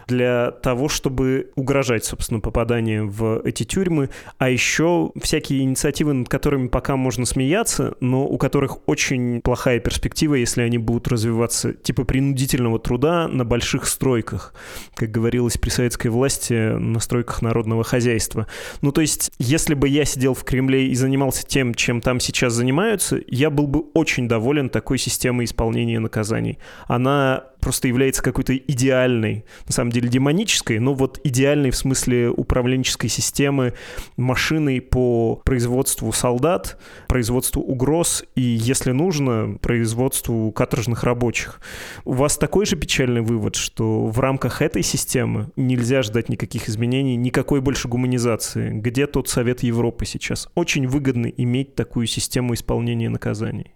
для 0.10 0.52
того, 0.52 0.90
чтобы 0.90 1.52
угрожать, 1.56 2.04
собственно, 2.04 2.40
попаданием 2.40 3.10
в 3.10 3.42
эти 3.46 3.64
тюрьмы, 3.64 4.10
а 4.40 4.50
еще 4.50 5.12
всякие 5.22 5.62
инициативы, 5.62 6.14
над 6.14 6.30
которыми 6.30 6.68
пока 6.68 6.96
можно 6.96 7.26
смеяться, 7.26 7.94
но 8.00 8.26
у 8.26 8.38
которых 8.38 8.88
очень 8.88 9.40
плохая 9.42 9.80
перспектива, 9.80 10.34
если 10.34 10.64
они 10.64 10.80
будут 10.80 11.08
развиваться 11.08 11.74
типа 11.74 12.06
принудительного 12.06 12.80
труда 12.80 13.28
на 13.28 13.46
больших 13.46 13.88
стройках, 13.88 14.54
как 14.96 15.12
говорилось 15.12 15.58
при 15.58 15.70
советской 15.70 16.08
власти, 16.08 16.76
на 16.76 17.00
стройках 17.00 17.44
народного 17.44 17.84
хозяйства. 17.84 18.48
Ну, 18.82 18.92
то 18.92 19.02
есть, 19.02 19.32
если 19.38 19.76
бы 19.76 19.88
я 19.88 20.06
сидел 20.06 20.34
в 20.34 20.44
Кремле 20.44 20.88
и 20.88 20.96
занимался 20.96 21.46
тем, 21.46 21.76
чем 21.76 22.02
там 22.02 22.20
сейчас 22.20 22.54
занимаются, 22.54 23.20
я 23.28 23.52
был 23.52 23.68
бы 23.68 23.82
очень 23.94 24.28
доволен 24.28 24.70
такой 24.70 24.98
системой 24.98 25.46
исполнения 25.46 26.00
наказаний. 26.00 26.58
Она 26.88 27.44
просто 27.60 27.88
является 27.88 28.24
какой-то 28.24 28.56
идеальной, 28.56 29.46
на 29.66 29.72
самом 29.72 29.92
деле 29.92 30.10
демонической, 30.10 30.80
но 30.80 30.94
вот 30.94 31.20
идеальной 31.24 31.72
в 31.72 31.76
смысле 31.76 32.30
управленческой 32.30 33.10
системы 33.10 33.74
машиной 34.18 34.82
по 34.82 35.42
производству 35.46 36.12
солдат, 36.12 36.80
производству 37.08 37.62
угроз 37.62 38.24
и, 38.36 38.42
если 38.42 38.92
нужно, 38.92 39.58
производству 39.62 40.52
каторжных 40.52 41.04
рабочих. 41.04 41.62
У 42.06 42.14
вас 42.14 42.38
такой 42.38 42.66
же 42.66 42.76
печальный 42.76 43.22
вывод, 43.22 43.56
что 43.56 44.08
в 44.08 44.20
рамках 44.20 44.62
этой 44.62 44.84
системы 44.84 45.50
нельзя 45.56 46.02
ждать 46.02 46.30
никаких 46.30 46.70
изменений, 46.70 47.16
никакой 47.16 47.62
больше 47.62 47.88
гуманизации. 47.88 48.72
Где 48.72 49.08
тот 49.08 49.30
Совет 49.30 49.64
Европы 49.64 50.06
сейчас? 50.06 50.50
Очень 50.56 50.88
выгодно 50.88 51.28
иметь 51.28 51.76
такую 51.76 52.08
систему 52.08 52.54
исполнения 52.54 53.10
наказаний. 53.10 53.74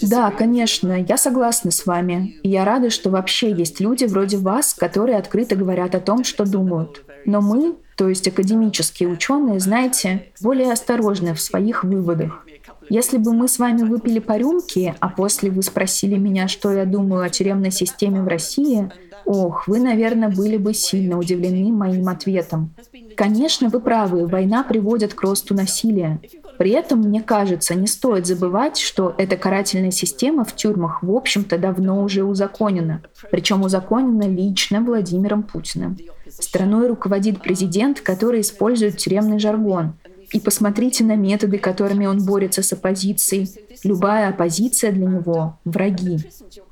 Да, 0.00 0.30
конечно, 0.30 1.00
я 1.00 1.16
согласна 1.16 1.70
с 1.70 1.86
вами. 1.86 2.36
И 2.42 2.50
я 2.50 2.64
рада, 2.64 2.90
что 2.90 3.10
вообще 3.10 3.52
есть 3.52 3.80
люди 3.80 4.04
вроде 4.04 4.36
вас, 4.36 4.74
которые 4.74 5.18
открыто 5.18 5.56
говорят 5.56 5.94
о 5.94 6.00
том, 6.00 6.24
что 6.24 6.44
думают. 6.44 7.04
Но 7.24 7.40
мы, 7.40 7.76
то 7.96 8.08
есть 8.08 8.26
академические 8.26 9.08
ученые, 9.08 9.60
знаете, 9.60 10.26
более 10.40 10.72
осторожны 10.72 11.34
в 11.34 11.40
своих 11.40 11.84
выводах. 11.84 12.44
Если 12.90 13.18
бы 13.18 13.34
мы 13.34 13.48
с 13.48 13.58
вами 13.58 13.82
выпили 13.82 14.18
по 14.18 14.36
рюмке, 14.38 14.94
а 15.00 15.08
после 15.10 15.50
вы 15.50 15.62
спросили 15.62 16.16
меня, 16.16 16.48
что 16.48 16.72
я 16.72 16.86
думаю 16.86 17.24
о 17.24 17.28
тюремной 17.28 17.70
системе 17.70 18.22
в 18.22 18.28
России, 18.28 18.90
ох, 19.26 19.68
вы, 19.68 19.78
наверное, 19.78 20.30
были 20.30 20.56
бы 20.56 20.72
сильно 20.72 21.18
удивлены 21.18 21.70
моим 21.70 22.08
ответом. 22.08 22.74
Конечно, 23.14 23.68
вы 23.68 23.80
правы, 23.80 24.26
война 24.26 24.62
приводит 24.62 25.12
к 25.12 25.20
росту 25.20 25.54
насилия. 25.54 26.18
При 26.58 26.72
этом, 26.72 27.00
мне 27.00 27.22
кажется, 27.22 27.74
не 27.76 27.86
стоит 27.86 28.26
забывать, 28.26 28.78
что 28.78 29.14
эта 29.16 29.36
карательная 29.36 29.92
система 29.92 30.44
в 30.44 30.56
тюрьмах, 30.56 31.02
в 31.02 31.10
общем-то, 31.10 31.56
давно 31.56 32.02
уже 32.02 32.24
узаконена. 32.24 33.02
Причем 33.30 33.62
узаконена 33.62 34.28
лично 34.28 34.80
Владимиром 34.80 35.44
Путиным. 35.44 35.96
Страной 36.28 36.88
руководит 36.88 37.40
президент, 37.40 38.00
который 38.00 38.40
использует 38.40 38.96
тюремный 38.96 39.38
жаргон. 39.38 39.94
И 40.32 40.40
посмотрите 40.40 41.04
на 41.04 41.16
методы, 41.16 41.58
которыми 41.58 42.06
он 42.06 42.24
борется 42.26 42.62
с 42.62 42.72
оппозицией. 42.72 43.48
Любая 43.84 44.28
оппозиция 44.28 44.92
для 44.92 45.06
него— 45.06 45.58
враги. 45.64 46.18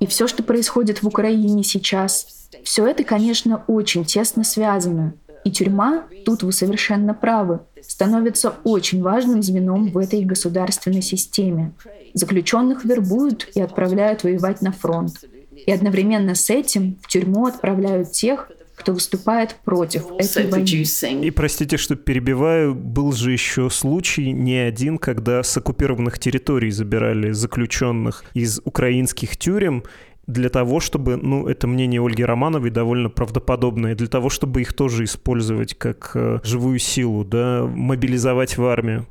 И 0.00 0.06
все, 0.06 0.26
что 0.26 0.42
происходит 0.42 1.02
в 1.02 1.06
Украине 1.06 1.62
сейчас, 1.62 2.48
все 2.64 2.86
это, 2.86 3.04
конечно, 3.04 3.62
очень 3.68 4.04
тесно 4.04 4.44
связано. 4.44 5.14
И 5.44 5.50
тюрьма, 5.52 6.06
тут 6.24 6.42
вы 6.42 6.52
совершенно 6.52 7.14
правы, 7.14 7.60
становится 7.82 8.54
очень 8.64 9.02
важным 9.02 9.42
звеном 9.42 9.90
в 9.90 9.98
этой 9.98 10.24
государственной 10.24 11.02
системе. 11.02 11.72
Заключенных 12.14 12.84
вербуют 12.84 13.48
и 13.54 13.60
отправляют 13.60 14.24
воевать 14.24 14.62
на 14.62 14.72
фронт. 14.72 15.24
И 15.66 15.70
одновременно 15.70 16.34
с 16.34 16.50
этим 16.50 16.98
в 17.02 17.08
тюрьму 17.08 17.46
отправляют 17.46 18.12
тех, 18.12 18.50
кто 18.76 18.92
выступает 18.92 19.56
против 19.64 20.04
этой 20.18 20.48
войны. 20.48 21.24
И 21.24 21.30
простите, 21.30 21.78
что 21.78 21.96
перебиваю, 21.96 22.74
был 22.74 23.12
же 23.12 23.32
еще 23.32 23.70
случай 23.70 24.32
не 24.32 24.58
один, 24.58 24.98
когда 24.98 25.42
с 25.42 25.56
оккупированных 25.56 26.18
территорий 26.18 26.70
забирали 26.70 27.32
заключенных 27.32 28.24
из 28.34 28.60
украинских 28.64 29.36
тюрем, 29.36 29.82
для 30.26 30.48
того, 30.48 30.80
чтобы, 30.80 31.16
ну, 31.16 31.46
это 31.46 31.66
мнение 31.66 32.04
Ольги 32.04 32.24
Романовой 32.24 32.70
довольно 32.70 33.08
правдоподобное, 33.08 33.94
для 33.94 34.08
того, 34.08 34.28
чтобы 34.28 34.60
их 34.60 34.72
тоже 34.72 35.04
использовать 35.04 35.74
как 35.74 36.12
э, 36.14 36.40
живую 36.42 36.78
силу, 36.78 37.24
да, 37.24 37.64
мобилизовать 37.64 38.56
в 38.56 38.64
армию. 38.64 39.06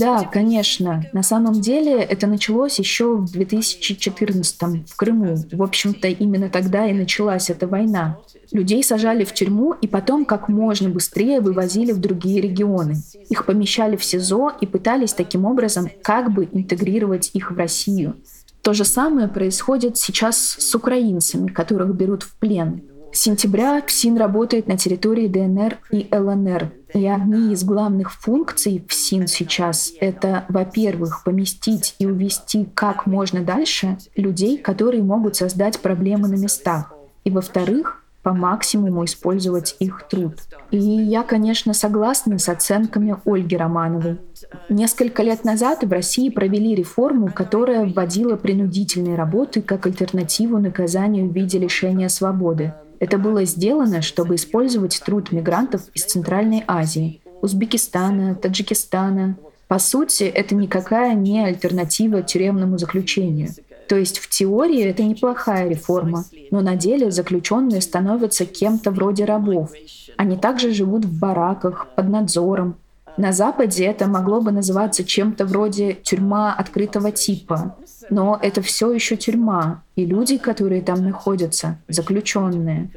Да, 0.00 0.24
конечно. 0.24 1.04
На 1.12 1.22
самом 1.22 1.60
деле 1.60 2.00
это 2.00 2.26
началось 2.26 2.80
еще 2.80 3.16
в 3.16 3.30
2014 3.30 4.90
в 4.90 4.96
Крыму. 4.96 5.36
В 5.52 5.62
общем-то, 5.62 6.08
именно 6.08 6.48
тогда 6.48 6.86
и 6.86 6.92
началась 6.92 7.48
эта 7.48 7.68
война. 7.68 8.18
Людей 8.50 8.82
сажали 8.82 9.24
в 9.24 9.32
тюрьму 9.32 9.72
и 9.80 9.86
потом 9.86 10.24
как 10.24 10.48
можно 10.48 10.88
быстрее 10.88 11.40
вывозили 11.40 11.92
в 11.92 12.00
другие 12.00 12.40
регионы. 12.40 12.96
Их 13.30 13.46
помещали 13.46 13.94
в 13.94 14.04
СИЗО 14.04 14.52
и 14.60 14.66
пытались 14.66 15.12
таким 15.12 15.44
образом 15.44 15.88
как 16.02 16.32
бы 16.32 16.48
интегрировать 16.50 17.30
их 17.34 17.52
в 17.52 17.56
Россию. 17.56 18.16
То 18.62 18.72
же 18.72 18.84
самое 18.84 19.26
происходит 19.28 19.96
сейчас 19.96 20.36
с 20.38 20.74
украинцами, 20.74 21.48
которых 21.48 21.94
берут 21.94 22.22
в 22.22 22.36
плен. 22.36 22.82
С 23.12 23.20
сентября 23.20 23.82
ПСИН 23.82 24.16
работает 24.16 24.68
на 24.68 24.78
территории 24.78 25.26
ДНР 25.26 25.78
и 25.90 26.08
ЛНР. 26.10 26.72
И 26.94 27.06
одни 27.06 27.52
из 27.52 27.62
главных 27.64 28.12
функций 28.12 28.80
ПСИН 28.80 29.26
сейчас— 29.26 29.92
это, 30.00 30.46
во-первых, 30.48 31.22
поместить 31.24 31.94
и 31.98 32.06
увести 32.06 32.66
как 32.74 33.04
можно 33.06 33.42
дальше 33.42 33.98
людей, 34.16 34.56
которые 34.56 35.02
могут 35.02 35.36
создать 35.36 35.80
проблемы 35.80 36.28
на 36.28 36.36
местах. 36.36 36.94
И, 37.24 37.30
во-вторых, 37.30 38.01
по 38.22 38.32
максимуму 38.32 39.04
использовать 39.04 39.76
их 39.80 40.06
труд. 40.08 40.34
И 40.70 40.78
я, 40.78 41.22
конечно, 41.22 41.74
согласна 41.74 42.38
с 42.38 42.48
оценками 42.48 43.16
Ольги 43.24 43.56
Романовой. 43.56 44.18
Несколько 44.68 45.22
лет 45.22 45.44
назад 45.44 45.82
в 45.82 45.90
России 45.90 46.30
провели 46.30 46.74
реформу, 46.74 47.30
которая 47.32 47.84
вводила 47.84 48.36
принудительные 48.36 49.16
работы 49.16 49.60
как 49.60 49.86
альтернативу 49.86 50.58
наказанию 50.58 51.28
в 51.28 51.34
виде 51.34 51.58
лишения 51.58 52.08
свободы. 52.08 52.74
Это 53.00 53.18
было 53.18 53.44
сделано, 53.44 54.00
чтобы 54.00 54.36
использовать 54.36 55.02
труд 55.04 55.32
мигрантов 55.32 55.82
из 55.92 56.04
Центральной 56.04 56.62
Азии, 56.68 57.20
Узбекистана, 57.40 58.36
Таджикистана. 58.36 59.36
По 59.66 59.80
сути, 59.80 60.24
это 60.24 60.54
никакая 60.54 61.14
не 61.14 61.44
альтернатива 61.44 62.22
тюремному 62.22 62.78
заключению. 62.78 63.48
То 63.92 63.98
есть 63.98 64.20
в 64.20 64.30
теории 64.30 64.84
это 64.84 65.02
неплохая 65.02 65.68
реформа, 65.68 66.24
но 66.50 66.62
на 66.62 66.76
деле 66.76 67.10
заключенные 67.10 67.82
становятся 67.82 68.46
кем-то 68.46 68.90
вроде 68.90 69.26
рабов. 69.26 69.70
Они 70.16 70.38
также 70.38 70.72
живут 70.72 71.04
в 71.04 71.20
бараках, 71.20 71.88
под 71.94 72.08
надзором. 72.08 72.76
На 73.18 73.32
Западе 73.32 73.84
это 73.84 74.06
могло 74.06 74.40
бы 74.40 74.50
называться 74.50 75.04
чем-то 75.04 75.44
вроде 75.44 75.92
тюрьма 75.92 76.54
открытого 76.54 77.12
типа. 77.12 77.76
Но 78.08 78.38
это 78.40 78.62
все 78.62 78.90
еще 78.90 79.18
тюрьма, 79.18 79.82
и 79.94 80.06
люди, 80.06 80.38
которые 80.38 80.80
там 80.80 81.04
находятся, 81.04 81.78
заключенные. 81.86 82.88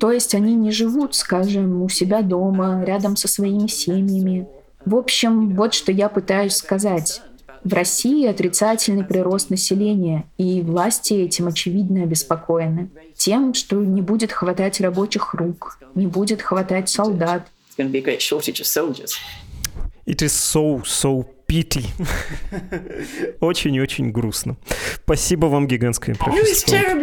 То 0.00 0.10
есть 0.10 0.34
они 0.34 0.54
не 0.54 0.70
живут, 0.70 1.14
скажем, 1.14 1.82
у 1.82 1.90
себя 1.90 2.22
дома, 2.22 2.84
рядом 2.86 3.16
со 3.16 3.28
своими 3.28 3.66
семьями. 3.66 4.48
В 4.86 4.96
общем, 4.96 5.54
вот 5.54 5.74
что 5.74 5.92
я 5.92 6.08
пытаюсь 6.08 6.56
сказать. 6.56 7.20
В 7.68 7.74
России 7.74 8.26
отрицательный 8.26 9.04
прирост 9.04 9.50
населения, 9.50 10.24
и 10.38 10.62
власти 10.62 11.12
этим 11.12 11.48
очевидно 11.48 12.04
обеспокоены. 12.04 12.88
Тем, 13.14 13.52
что 13.52 13.76
не 13.76 14.00
будет 14.00 14.32
хватать 14.32 14.80
рабочих 14.80 15.34
рук, 15.34 15.78
не 15.94 16.06
будет 16.06 16.40
хватать 16.40 16.88
солдат. 16.88 17.46
It 20.06 20.22
is 20.22 20.28
so, 20.28 20.82
so 20.82 21.26
pity. 21.46 21.84
Очень-очень 23.40 24.12
грустно. 24.12 24.56
Спасибо 25.04 25.44
вам 25.46 25.68
гигантское, 25.68 26.14
профессор. 26.14 26.96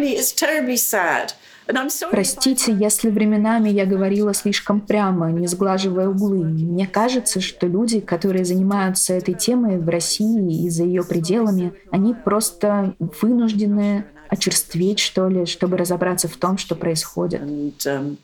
Простите, 2.10 2.72
если 2.72 3.10
временами 3.10 3.68
я 3.68 3.86
говорила 3.86 4.32
слишком 4.34 4.80
прямо, 4.80 5.30
не 5.30 5.46
сглаживая 5.46 6.08
углы. 6.08 6.44
Мне 6.44 6.86
кажется, 6.86 7.40
что 7.40 7.66
люди, 7.66 8.00
которые 8.00 8.44
занимаются 8.44 9.14
этой 9.14 9.34
темой 9.34 9.78
в 9.78 9.88
России 9.88 10.64
и 10.64 10.70
за 10.70 10.84
ее 10.84 11.02
пределами, 11.04 11.72
они 11.90 12.14
просто 12.14 12.94
вынуждены 12.98 14.04
очерстветь, 14.28 14.98
что 14.98 15.28
ли, 15.28 15.46
чтобы 15.46 15.76
разобраться 15.76 16.28
в 16.28 16.36
том, 16.36 16.58
что 16.58 16.74
происходит. 16.74 17.42
Um, 17.42 18.16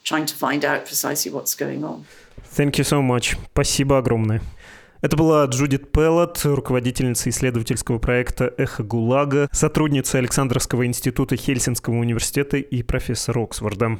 Thank 2.57 2.72
you 2.72 2.84
so 2.84 3.01
much. 3.01 3.36
Спасибо 3.53 3.99
огромное. 3.99 4.40
Это 5.03 5.17
была 5.17 5.45
Джудит 5.47 5.91
Пеллот, 5.91 6.41
руководительница 6.45 7.29
исследовательского 7.29 7.99
проекта 7.99 8.55
«Эхо 8.57 8.85
ГУЛАГа», 8.85 9.49
сотрудница 9.51 10.19
Александровского 10.19 10.87
института 10.87 11.35
Хельсинского 11.35 11.95
университета 11.95 12.59
и 12.59 12.85
профессор 12.85 13.37
Оксфорда. 13.41 13.99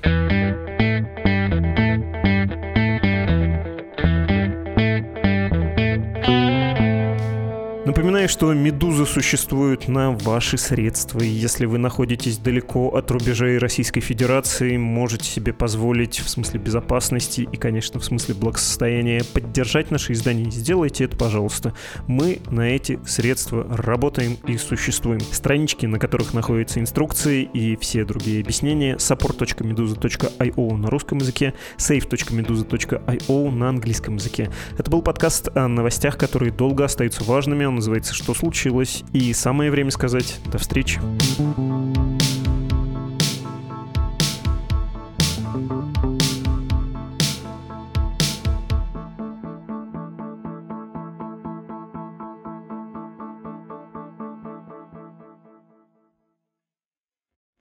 Напоминаю, 8.03 8.29
что 8.29 8.53
«Медуза» 8.53 9.07
существует 9.07 9.87
на 9.87 10.11
ваши 10.11 10.59
средства. 10.59 11.21
Если 11.21 11.67
вы 11.67 11.79
находитесь 11.79 12.37
далеко 12.37 12.89
от 12.89 13.09
рубежей 13.13 13.59
Российской 13.59 14.01
Федерации, 14.01 14.77
можете 14.77 15.27
себе 15.27 15.53
позволить 15.53 16.19
в 16.19 16.29
смысле 16.29 16.59
безопасности 16.59 17.43
и, 17.43 17.57
конечно, 17.57 18.01
в 18.01 18.05
смысле 18.05 18.35
благосостояния 18.35 19.23
поддержать 19.33 19.93
наши 19.93 20.15
издания. 20.15 20.51
Сделайте 20.51 21.05
это, 21.05 21.17
пожалуйста. 21.17 21.75
Мы 22.09 22.41
на 22.51 22.63
эти 22.75 22.99
средства 23.07 23.65
работаем 23.71 24.37
и 24.49 24.57
существуем. 24.57 25.21
Странички, 25.21 25.87
на 25.87 26.01
которых 26.01 26.35
находятся 26.35 26.81
инструкции 26.81 27.45
и 27.45 27.77
все 27.77 28.05
другие 28.05 28.43
объяснения, 28.43 28.97
support.meduza.io 28.97 30.77
на 30.77 30.91
русском 30.91 31.19
языке, 31.19 31.55
save.meduza.io 31.79 33.51
на 33.53 33.69
английском 33.69 34.17
языке. 34.17 34.51
Это 34.77 34.91
был 34.91 35.03
подкаст 35.03 35.57
о 35.57 35.69
новостях, 35.69 36.19
которые 36.19 36.51
долго 36.51 36.85
остаются 36.85 37.23
важными. 37.23 37.65
Он 37.65 37.77
называется 37.77 37.91
оказывается, 37.93 38.14
что 38.14 38.34
случилось. 38.34 39.05
И 39.12 39.32
самое 39.34 39.70
время 39.70 39.90
сказать 39.90 40.38
до 40.47 40.59
встречи. 40.59 41.01